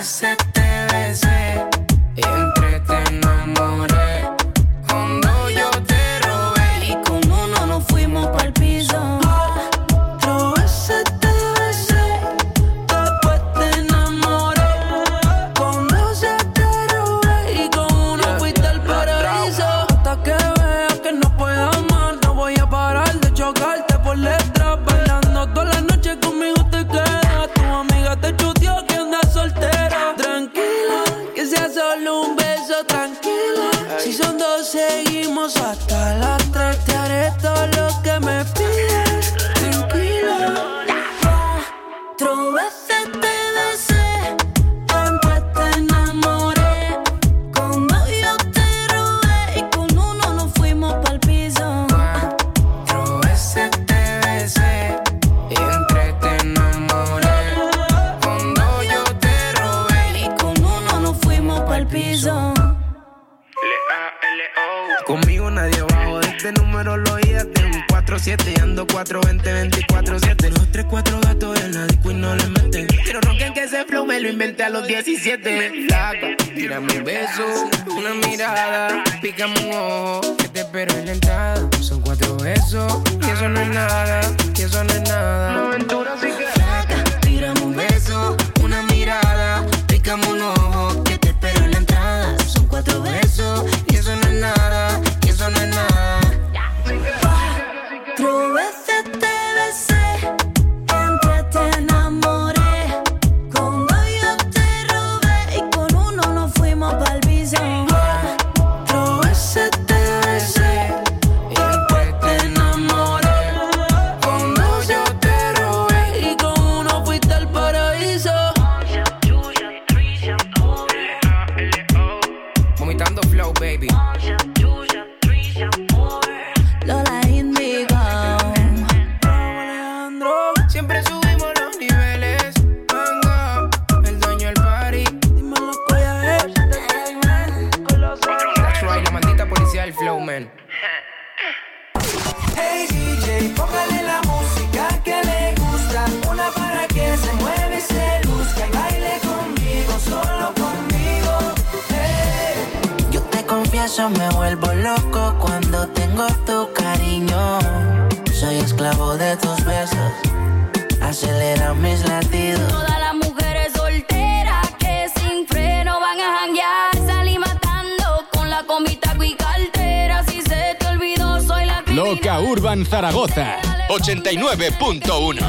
89.1. 174.04 175.40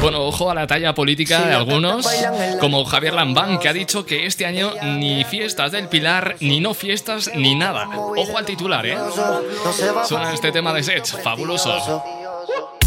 Bueno, 0.00 0.22
ojo 0.22 0.52
a 0.52 0.54
la 0.54 0.68
talla 0.68 0.94
política 0.94 1.44
de 1.44 1.52
algunos, 1.52 2.06
como 2.60 2.84
Javier 2.84 3.14
Lambán, 3.14 3.58
que 3.58 3.68
ha 3.68 3.72
dicho 3.72 4.06
que 4.06 4.26
este 4.26 4.46
año 4.46 4.70
ni 4.84 5.24
fiestas 5.24 5.72
del 5.72 5.88
Pilar, 5.88 6.36
ni 6.38 6.60
no 6.60 6.74
fiestas, 6.74 7.32
ni 7.34 7.56
nada. 7.56 7.88
Ojo 7.96 8.38
al 8.38 8.44
titular, 8.44 8.86
¿eh? 8.86 8.96
Suena 10.06 10.32
este 10.32 10.52
tema 10.52 10.72
de 10.72 10.84
Sech, 10.84 11.04
fabuloso. 11.24 12.04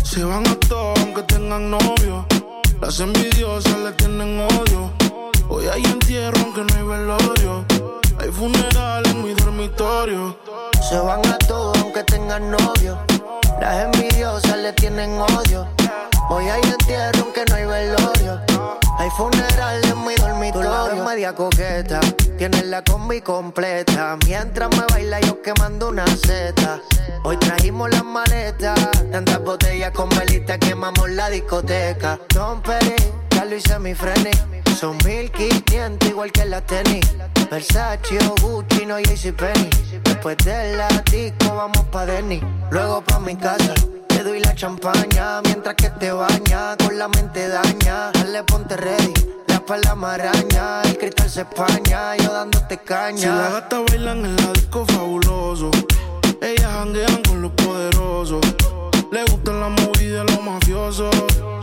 Se 0.03 0.23
van 0.23 0.47
a 0.47 0.55
todos 0.55 0.97
aunque 1.01 1.23
tengan 1.23 1.69
novio. 1.69 2.25
Las 2.79 3.01
envidiosas 3.01 3.77
le 3.79 3.91
tienen 3.93 4.39
odio. 4.39 4.93
Hoy 5.49 5.65
hay 5.67 5.83
entierro 5.83 6.39
aunque 6.39 6.61
no 6.61 6.73
hay 6.73 6.99
velorio. 6.99 7.65
Hay 8.17 8.31
funeral 8.31 9.05
en 9.07 9.25
mi 9.25 9.33
dormitorio. 9.33 10.37
Se 10.87 10.97
van 10.99 11.25
a 11.25 11.37
todos 11.37 11.77
aunque 11.79 12.01
tengan 12.03 12.49
novio. 12.49 12.97
Las 13.59 13.85
envidiosas 13.85 14.57
le 14.57 14.73
tienen 14.73 15.19
odio. 15.19 15.67
Hoy 16.29 16.45
hay 16.49 16.61
entierro 16.61 17.23
aunque 17.23 17.43
no 17.49 17.55
hay 17.55 17.65
velorio. 17.65 18.41
Hay 18.99 19.09
funeral 19.11 19.83
en 19.83 20.05
mi 20.05 20.15
dormitorio. 20.15 20.71
Tú 20.89 21.03
media 21.03 21.33
coqueta, 21.33 21.99
tienes 22.37 22.65
la 22.65 22.83
combi 22.83 23.21
completa. 23.21 24.17
Mientras 24.25 24.69
me 24.71 24.85
baila 24.89 25.19
yo 25.21 25.41
quemando 25.41 25.89
una 25.89 26.05
seta. 26.07 26.79
Hoy 27.23 27.37
trajimos 27.37 27.89
las 27.89 28.03
maletas, 28.03 28.79
tantas 29.11 29.39
botellas 29.43 29.91
con 29.91 30.09
velita 30.09 30.57
quemamos 30.57 31.09
la 31.11 31.29
discoteca. 31.29 32.19
Don 32.33 32.61
Peri, 32.61 32.95
ya 33.47 33.49
lo 33.49 33.55
hice 33.55 33.79
mi 33.79 33.93
freni. 33.93 34.31
Son 34.79 34.97
1500 35.05 36.09
igual 36.09 36.31
que 36.31 36.45
la 36.45 36.61
tenis. 36.61 37.05
Versace 37.49 38.17
o 38.27 38.35
Gucci, 38.41 38.85
no 38.85 38.95
Penny. 38.95 39.69
Después 40.03 40.37
de 40.37 40.75
la 40.75 40.87
disco 41.11 41.55
vamos 41.55 41.85
pa' 41.91 42.05
Denny. 42.05 42.41
Luego 42.71 43.01
pa' 43.01 43.19
mi 43.19 43.35
casa. 43.35 43.73
Te 44.07 44.23
doy 44.23 44.39
la 44.39 44.53
champaña 44.53 45.41
mientras 45.43 45.75
que 45.75 45.89
te 45.91 46.11
baña. 46.11 46.75
Con 46.77 46.97
la 46.97 47.07
mente 47.07 47.47
daña. 47.47 48.11
Dale, 48.13 48.43
ponte 48.43 48.75
ready. 48.75 49.13
La 49.83 49.95
maraña. 49.95 50.81
El 50.83 50.97
cristal 50.97 51.29
se 51.29 51.41
españa. 51.41 52.15
Yo 52.17 52.33
dándote 52.33 52.77
caña. 52.77 53.17
Si 53.17 53.27
las 53.27 53.51
gatas 53.51 53.81
bailan 53.89 54.25
en 54.25 54.35
la 54.35 54.53
disco 54.53 54.85
fabuloso. 54.85 55.71
Ellas 56.41 56.71
janguean 56.71 57.23
con 57.23 57.41
los 57.41 57.51
poderosos. 57.51 58.41
Le 59.11 59.23
gustan 59.25 59.59
la 59.59 59.69
movida 59.69 60.23
de 60.23 60.31
los 60.31 60.41
mafiosos. 60.43 61.15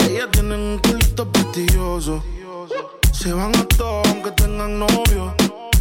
Ellas 0.09 0.29
tienen 0.33 0.61
un 0.61 0.79
culito 0.79 1.31
prestigioso. 1.31 2.23
Se 3.13 3.33
van 3.33 3.55
a 3.55 3.65
todos 3.77 4.07
aunque 4.09 4.33
tengan 4.33 4.79
novio. 4.79 5.35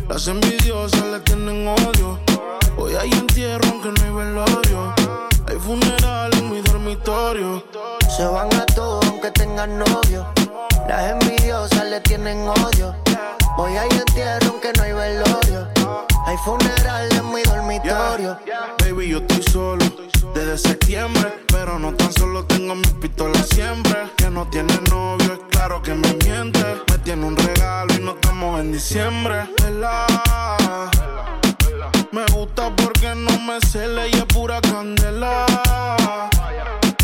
Las 0.07 0.27
envidiosas 0.27 1.05
le 1.05 1.19
tienen 1.21 1.67
odio. 1.67 2.19
Hoy 2.77 2.93
hay 2.95 3.11
entierro 3.11 3.67
aunque 3.69 3.89
no 3.89 4.05
hay 4.05 4.25
velorio. 4.25 4.93
Hay 5.47 5.57
funeral 5.57 6.31
en 6.37 6.51
mi 6.51 6.61
dormitorio. 6.61 7.63
Se 8.15 8.25
van 8.25 8.53
a 8.53 8.65
todos 8.67 9.05
aunque 9.07 9.31
tengan 9.31 9.79
novio. 9.79 10.27
Las 10.87 11.11
envidiosas 11.11 11.85
le 11.85 11.99
tienen 12.01 12.47
odio. 12.47 12.95
Hoy 13.57 13.75
hay 13.75 13.89
entierro 13.89 14.49
aunque 14.51 14.71
no 14.77 14.83
hay 14.83 14.93
velorio. 14.93 15.67
Hay 16.25 16.37
funeral 16.37 17.09
en 17.11 17.33
mi 17.33 17.43
dormitorio. 17.43 18.39
Baby, 18.79 19.09
yo 19.09 19.17
estoy 19.19 19.43
solo 19.43 19.85
desde 20.33 20.57
septiembre. 20.57 21.33
Pero 21.47 21.77
no 21.77 21.93
tan 21.93 22.11
solo 22.13 22.45
tengo 22.45 22.75
mi 22.75 22.87
pistola 23.01 23.43
siempre. 23.43 24.11
Que 24.15 24.29
no 24.29 24.47
tiene 24.49 24.73
novio, 24.89 25.33
es 25.33 25.39
claro 25.51 25.81
que 25.81 25.93
me 25.93 26.13
miente. 26.25 26.63
Me 26.89 26.97
tiene 26.99 27.25
un 27.25 27.35
regalo 27.35 27.93
y 27.93 27.99
no 27.99 28.11
estamos 28.11 28.59
en 28.61 28.71
diciembre. 28.71 29.47
Vela. 29.61 30.05
Me 32.11 32.25
gusta 32.31 32.73
porque 32.75 33.13
no 33.15 33.39
me 33.39 33.59
cele 33.61 34.09
y 34.09 34.13
es 34.13 34.25
pura 34.25 34.61
candela. 34.61 35.45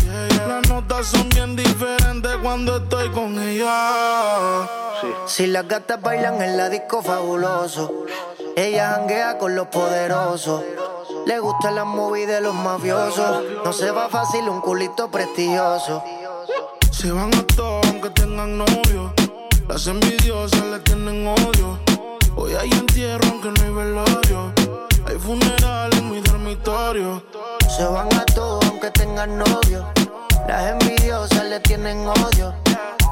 Yeah, 0.04 0.28
yeah. 0.28 0.46
Las 0.46 0.68
notas 0.68 1.06
son 1.08 1.28
bien 1.28 1.56
diferentes 1.56 2.36
cuando 2.42 2.76
estoy 2.78 3.10
con 3.10 3.38
ella. 3.38 4.68
Si 5.26 5.46
las 5.46 5.66
gatas 5.66 6.00
bailan 6.00 6.40
en 6.42 6.56
la 6.56 6.68
disco 6.68 7.02
fabuloso. 7.02 8.06
Ella 8.60 8.90
janguea 8.90 9.38
con 9.38 9.56
los 9.56 9.68
poderosos. 9.68 10.62
Le 11.24 11.38
gusta 11.38 11.70
la 11.70 11.86
movie 11.86 12.26
de 12.26 12.42
los 12.42 12.54
mafiosos. 12.54 13.42
No 13.64 13.72
se 13.72 13.90
va 13.90 14.10
fácil 14.10 14.50
un 14.50 14.60
culito 14.60 15.10
prestigioso. 15.10 16.04
Se 16.90 17.10
van 17.10 17.34
a 17.34 17.42
todos 17.56 17.86
aunque 17.86 18.10
tengan 18.10 18.58
novio. 18.58 19.14
Las 19.66 19.86
envidiosas 19.86 20.62
le 20.66 20.78
tienen 20.80 21.26
odio. 21.26 21.78
Hoy 22.36 22.52
hay 22.52 22.70
entierro 22.70 23.26
aunque 23.30 23.48
no 23.48 23.62
hay 23.64 23.72
velorio. 23.72 24.52
Hay 25.06 25.16
funeral 25.16 25.94
en 25.94 26.10
mi 26.10 26.20
dormitorio. 26.20 27.22
Se 27.74 27.86
van 27.86 28.12
a 28.12 28.26
todos 28.26 28.62
aunque 28.66 28.90
tengan 28.90 29.38
novio. 29.38 29.86
Las 30.46 30.72
envidiosas 30.72 31.44
le 31.44 31.60
tienen 31.60 32.06
odio. 32.06 32.54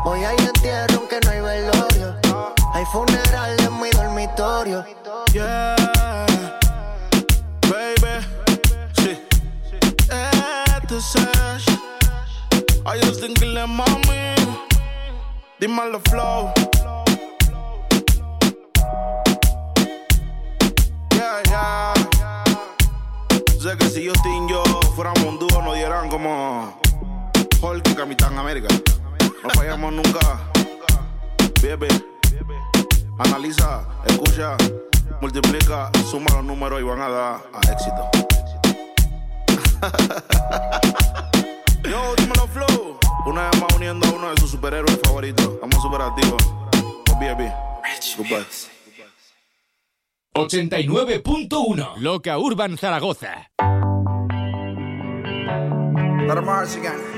Hoy 0.05 0.25
hay 0.25 0.37
entierro 0.39 0.99
aunque 0.99 1.21
no 1.25 1.31
hay 1.31 1.41
velorio. 1.41 2.17
Hay 2.75 2.85
funeral 2.87 3.57
en 3.61 3.81
mi 3.81 3.91
dormitorio. 3.91 4.85
Yeah, 5.33 5.77
baby. 7.63 8.25
Sí. 8.97 9.19
Este 10.77 10.97
es 10.97 11.17
Ash. 11.17 11.69
I 12.87 12.99
just 13.01 13.21
think 13.21 13.41
le 13.41 13.67
mami. 13.67 14.19
Flow. 16.11 16.53
Yeah, 21.11 21.43
yeah. 21.49 21.95
Sé 23.61 23.77
que 23.77 23.89
si 23.91 24.09
Justin 24.09 24.49
y 24.49 24.51
yo 24.53 24.63
fuéramos 24.95 25.23
un 25.25 25.39
dúo 25.39 25.63
nos 25.63 25.75
dieran 25.75 26.09
como 26.09 26.79
Hulk 27.61 27.89
y 27.89 27.95
Capitán 27.95 28.39
América. 28.39 28.69
No 29.43 29.51
fallamos 29.51 29.93
nunca. 29.93 30.21
Baby. 31.63 31.89
Analiza, 33.19 33.85
escucha, 34.07 34.57
multiplica, 35.21 35.91
suma 36.09 36.33
los 36.35 36.45
números 36.45 36.81
y 36.81 36.85
van 36.85 37.01
a 37.01 37.09
dar 37.09 37.41
a 37.53 37.61
éxito. 37.73 38.09
Yo, 41.83 42.15
dímelo, 42.17 42.47
Flow. 42.47 42.99
Una 43.27 43.51
vez 43.51 43.61
más 43.61 43.75
uniendo 43.75 44.07
a 44.07 44.11
uno 44.13 44.31
de 44.31 44.37
sus 44.41 44.53
superhéroes 44.53 45.01
favoritos. 45.05 45.49
Estamos 45.55 45.83
super 45.83 46.03
activos. 46.03 46.41
B.I.B. 47.19 47.53
Goodbye. 48.17 48.47
89.1 50.35 51.97
Loca 51.97 52.39
Urban 52.39 52.79
Zaragoza. 52.79 53.51
Let 56.29 56.43
march 56.43 56.77
again. 56.77 57.18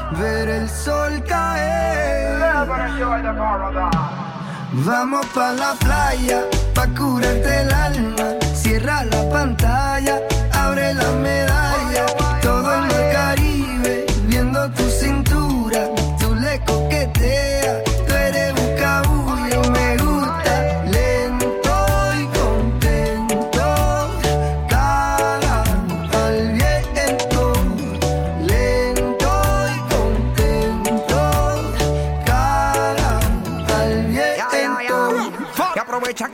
ver 0.21 0.49
el 0.49 0.69
sol 0.69 1.23
caer. 1.27 2.39
Vamos 4.73 5.25
pa 5.33 5.51
la 5.51 5.73
playa, 5.79 6.43
pa 6.73 6.87
curarte 6.87 7.61
el 7.61 7.73
alma. 7.73 8.27
Cierra 8.53 9.03
la 9.05 9.29
pantalla, 9.29 10.15
abre 10.53 10.93
la 10.93 11.11
medalla. 11.23 11.70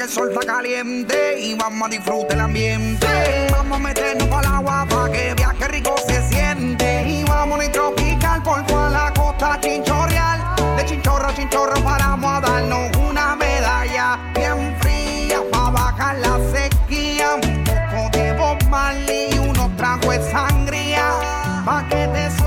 El 0.07 0.13
sol 0.13 0.29
está 0.31 0.45
caliente 0.45 1.37
y 1.37 1.53
vamos 1.55 1.87
a 1.87 1.89
disfrutar 1.89 2.31
el 2.31 2.39
ambiente. 2.39 3.07
Vamos 3.51 3.77
a 3.77 3.81
meternos 3.81 4.31
al 4.31 4.45
agua 4.45 4.87
para 4.89 5.11
que 5.11 5.33
viaje 5.33 5.67
rico 5.67 5.95
se 6.07 6.21
siente. 6.29 7.03
Y 7.05 7.23
vamos 7.25 7.59
a 7.59 7.71
tropical 7.71 8.41
por 8.41 8.65
toda 8.67 8.89
la 8.89 9.13
costa 9.13 9.59
chinchorreal. 9.59 10.39
De 10.77 10.85
chinchorro 10.85 11.27
a 11.27 11.35
chinchorro 11.35 11.83
paramos 11.83 12.31
a 12.31 12.39
darnos 12.39 12.95
una 12.97 13.35
medalla 13.35 14.17
bien 14.33 14.77
fría 14.79 15.41
para 15.51 15.71
bajar 15.71 16.17
la 16.19 16.39
sequía. 16.53 17.35
Un 17.35 17.63
poco 17.65 18.17
de 18.17 18.33
Bob 18.33 18.57
y 19.33 19.37
unos 19.39 19.75
tragos 19.75 20.07
de 20.07 20.31
sangría 20.31 21.11
pa' 21.65 21.85
que 21.89 22.07
te 22.07 22.46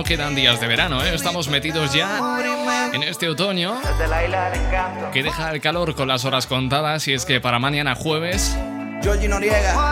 no 0.00 0.04
quedan 0.04 0.34
días 0.34 0.58
de 0.62 0.66
verano, 0.66 1.04
¿eh? 1.04 1.14
estamos 1.14 1.48
metidos 1.48 1.92
ya 1.92 2.90
en 2.94 3.02
este 3.02 3.28
otoño 3.28 3.78
que 5.12 5.22
deja 5.22 5.50
el 5.50 5.60
calor 5.60 5.94
con 5.94 6.08
las 6.08 6.24
horas 6.24 6.46
contadas 6.46 7.06
y 7.06 7.12
es 7.12 7.26
que 7.26 7.38
para 7.38 7.58
mañana 7.58 7.94
jueves 7.94 8.56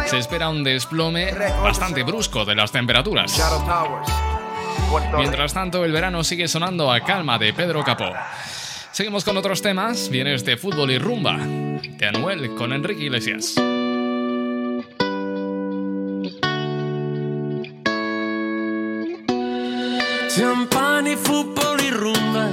se 0.07 0.19
espera 0.19 0.49
un 0.49 0.65
desplome 0.65 1.35
bastante 1.63 2.05
brusco 2.05 2.47
de 2.47 2.55
las 2.55 2.73
temperaturas. 2.73 3.39
Mientras 5.15 5.53
tanto, 5.53 5.85
el 5.85 5.93
verano 5.93 6.25
sigue 6.25 6.49
sonando 6.49 6.91
a 6.91 7.01
calma 7.01 7.39
de 7.39 7.53
Pedro 7.53 7.85
Capó. 7.85 8.11
Seguimos 8.91 9.27
con 9.27 9.37
otros 9.37 9.61
temas, 9.61 10.09
viene 10.09 10.33
este 10.33 10.57
fútbol 10.57 10.91
y 10.91 10.99
rumba 10.99 11.37
de 11.37 12.07
Anuel 12.07 12.55
con 12.55 12.73
Enrique 12.73 13.05
Iglesias. 13.05 13.57
Champán 20.29 21.07
y 21.07 21.17
fútbol 21.17 21.81
y 21.81 21.91
rumba. 21.91 22.51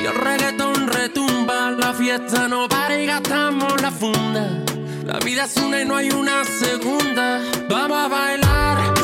Y 0.00 0.06
el 0.06 0.14
reggaetón 0.14 0.86
retumba. 0.86 1.70
La 1.72 1.92
fiesta 1.92 2.48
no 2.48 2.66
para 2.68 2.98
y 2.98 3.06
gastamos 3.06 3.80
la 3.82 3.90
funda. 3.90 4.64
La 5.04 5.18
vida 5.18 5.44
es 5.44 5.56
una 5.58 5.82
y 5.82 5.84
no 5.84 5.96
hay 5.96 6.10
una 6.10 6.44
segunda. 6.44 7.40
Vamos 7.68 7.98
a 7.98 8.08
bailar. 8.08 8.95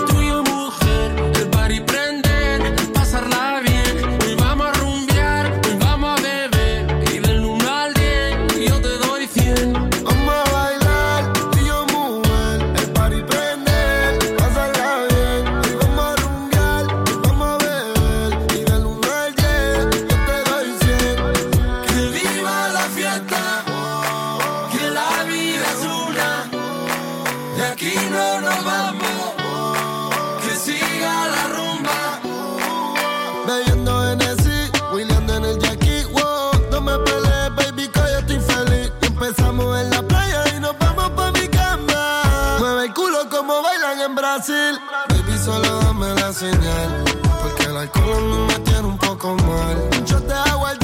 señal. 46.42 47.04
Porque 47.42 47.64
el 47.64 47.76
alcohol 47.76 48.14
a 48.16 48.20
mí 48.20 48.38
me 48.48 48.58
tiene 48.60 48.86
un 48.88 48.98
poco 48.98 49.36
mal. 49.36 49.76
Yo 50.06 50.20
te 50.22 50.34
hago 50.34 50.68
el 50.70 50.78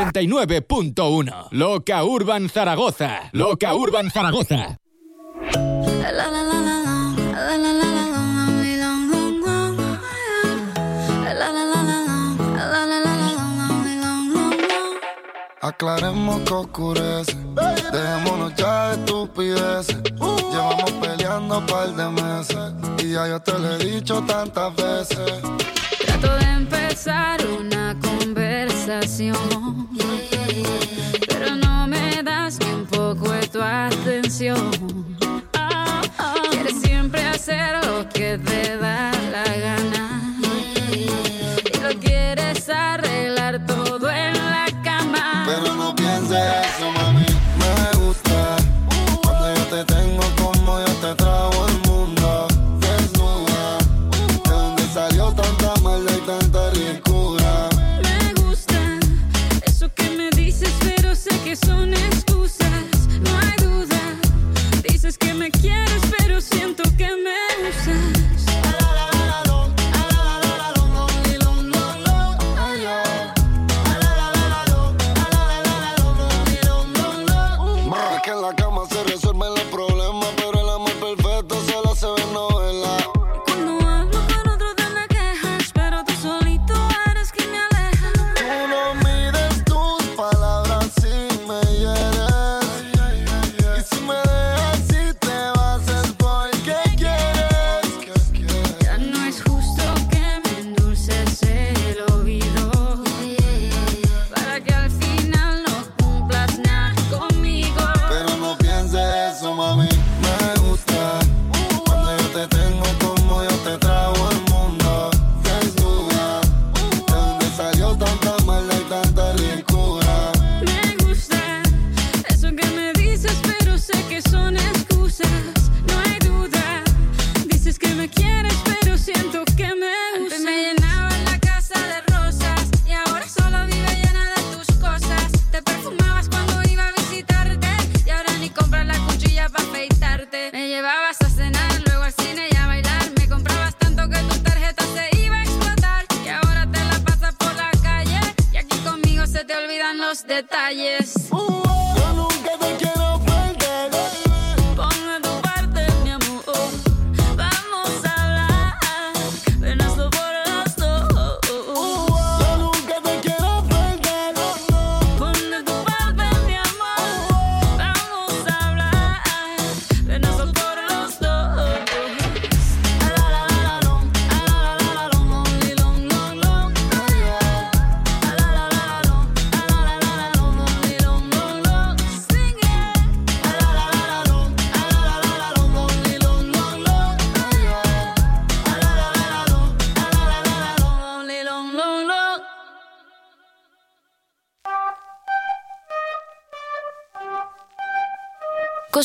89.1. 0.00 1.48
Loca 1.50 2.04
Urban 2.04 2.48
Zaragoza. 2.48 3.28
Loca 3.32 3.74
Urban 3.74 4.10
Zaragoza. 4.10 4.78
Aclaremos 15.62 16.40
que 16.40 16.54
oscurece, 16.54 17.36
dejémonos 17.92 18.54
ya 18.56 18.88
de 18.88 18.94
estupideces. 18.94 20.02
Llevamos 20.50 20.90
peleando 20.92 21.58
un 21.58 21.66
par 21.66 21.94
de 21.94 22.08
meses 22.08 22.72
y 23.04 23.12
ya 23.12 23.28
yo 23.28 23.40
te 23.40 23.58
lo 23.58 23.74
he 23.74 23.78
dicho 23.78 24.22
tantas 24.22 24.74
veces. 24.74 25.40
Trato 26.06 26.36
de 26.38 26.44
empezar 26.44 27.40
una 27.46 27.94
pero 31.28 31.54
no 31.54 31.86
me 31.86 32.22
das 32.24 32.58
ni 32.58 32.66
un 32.72 32.86
poco 32.86 33.30
de 33.30 33.46
tu 33.46 33.62
atención. 33.62 34.72
Ah, 35.54 36.02
ah. 36.18 36.34
Quieres 36.50 36.80
siempre 36.82 37.24
hacer 37.24 37.84
lo 37.86 38.08
que 38.08 38.36
te 38.38 38.76
da 38.78 39.12
la 39.30 39.44
gana 39.44 39.99
Dices 65.10 65.18
que 65.18 65.34
me 65.34 65.50
quieres, 65.50 66.09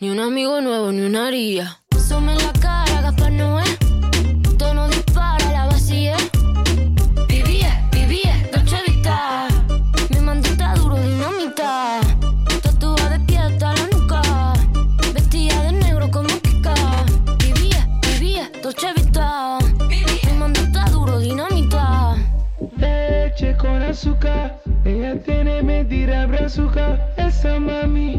Ni 0.00 0.08
un 0.08 0.18
amigo 0.18 0.62
nuevo, 0.62 0.92
ni 0.92 1.02
una 1.02 1.26
haría. 1.26 1.78
Sume 2.08 2.34
la 2.34 2.50
cara, 2.54 3.02
Gaspar 3.02 3.32
Noé. 3.32 3.64
Tono 4.56 4.88
dispara, 4.88 5.52
la 5.52 5.66
vacía. 5.66 6.16
Vivía, 7.28 7.86
vivía, 7.92 8.48
Dolce 8.50 8.78
Vita. 8.86 9.48
Mi 10.08 10.20
mandita 10.20 10.72
duro, 10.76 10.96
dinamita. 10.96 12.00
Tatuada 12.62 13.10
de 13.10 13.20
pie 13.26 13.38
hasta 13.40 13.74
la 13.74 13.86
nuca. 13.92 14.22
Vestida 15.12 15.64
de 15.64 15.72
negro 15.72 16.10
como 16.10 16.28
Kika. 16.28 16.74
Vivía, 17.38 17.86
vivía, 18.00 18.50
Dolce 18.62 18.94
Vita. 18.94 19.58
Mi 19.86 20.32
mandita 20.38 20.86
duro, 20.92 21.18
dinamita. 21.18 22.16
Leche 22.78 23.54
con 23.58 23.82
azúcar, 23.82 24.62
ella 24.82 25.22
tiene 25.22 25.62
mentira 25.62 26.26
brazuca. 26.26 26.98
Esa 27.18 27.60
mami 27.60 28.18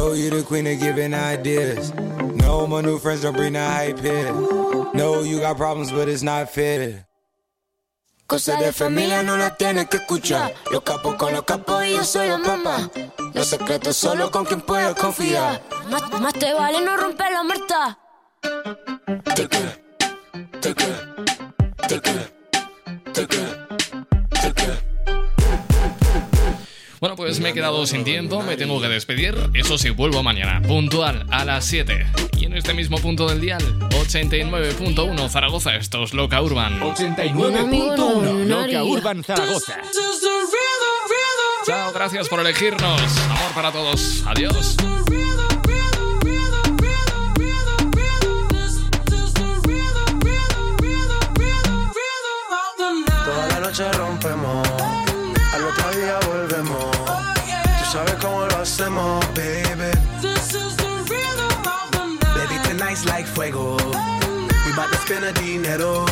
Know 0.00 0.14
you 0.14 0.30
the 0.30 0.42
queen 0.42 0.66
of 0.66 0.80
giving 0.80 1.12
ideas. 1.12 1.92
No, 2.40 2.66
my 2.66 2.80
new 2.80 2.98
friends 2.98 3.20
don't 3.20 3.36
bring 3.36 3.52
the 3.52 3.60
hype 3.60 4.00
here. 4.00 4.32
No, 4.94 5.20
you 5.20 5.40
got 5.40 5.58
problems, 5.58 5.92
but 5.92 6.08
it's 6.08 6.22
not 6.22 6.48
fair. 6.48 7.06
Cosas 8.26 8.58
de 8.60 8.72
familia 8.72 9.22
no 9.22 9.36
las 9.36 9.58
tienes 9.58 9.88
que 9.90 9.98
escuchar. 9.98 10.54
Los 10.72 10.80
capos 10.84 11.16
con 11.16 11.34
los 11.34 11.42
capos 11.42 11.84
y 11.84 11.96
yo 11.96 12.02
soy 12.02 12.28
la 12.28 12.38
mamá. 12.38 12.90
Los 13.34 13.48
secretos 13.48 13.94
solo 13.94 14.30
con 14.30 14.46
quien 14.46 14.62
puedo 14.62 14.94
confiar. 14.94 15.60
Más, 15.90 16.02
más 16.18 16.32
te 16.32 16.54
vale 16.54 16.80
no 16.80 16.96
romper 16.96 17.32
la 17.32 17.42
muerta. 17.42 17.98
Bueno, 27.00 27.16
pues 27.16 27.40
me 27.40 27.48
he 27.48 27.52
quedado 27.54 27.86
sin 27.86 28.04
tiempo, 28.04 28.42
me 28.42 28.58
tengo 28.58 28.78
que 28.78 28.88
despedir. 28.88 29.34
Eso 29.54 29.78
sí, 29.78 29.88
vuelvo 29.88 30.22
mañana, 30.22 30.60
puntual, 30.60 31.24
a 31.30 31.46
las 31.46 31.64
7. 31.64 32.06
Y 32.36 32.44
en 32.44 32.54
este 32.54 32.74
mismo 32.74 32.98
punto 32.98 33.26
del 33.26 33.40
dial, 33.40 33.62
89.1 33.88 35.30
Zaragoza, 35.30 35.76
esto 35.76 36.04
es 36.04 36.12
Loca 36.12 36.42
Urban. 36.42 36.78
89.1 36.78 38.44
Loca 38.44 38.84
Urban 38.84 39.24
Zaragoza. 39.24 39.78
Chao, 41.64 41.90
gracias 41.94 42.28
por 42.28 42.40
elegirnos. 42.40 43.00
Amor 43.30 43.54
para 43.54 43.72
todos. 43.72 44.22
Adiós. 44.26 44.76
Toda 53.24 53.46
la 53.48 53.60
noche 53.60 53.84
fuego. 63.40 63.76
We 64.66 64.72
bout 64.76 64.90
to 64.92 64.98
spend 64.98 65.24
a 65.24 65.32
dinero. 65.32 66.04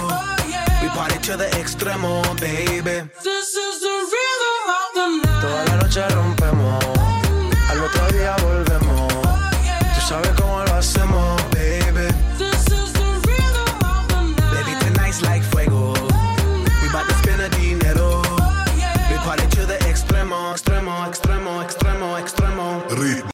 We 0.81 0.89
party 0.89 1.18
to 1.26 1.37
the 1.37 1.49
extremo, 1.61 2.22
baby. 2.41 3.09
Toda 3.22 3.33
la 3.83 3.88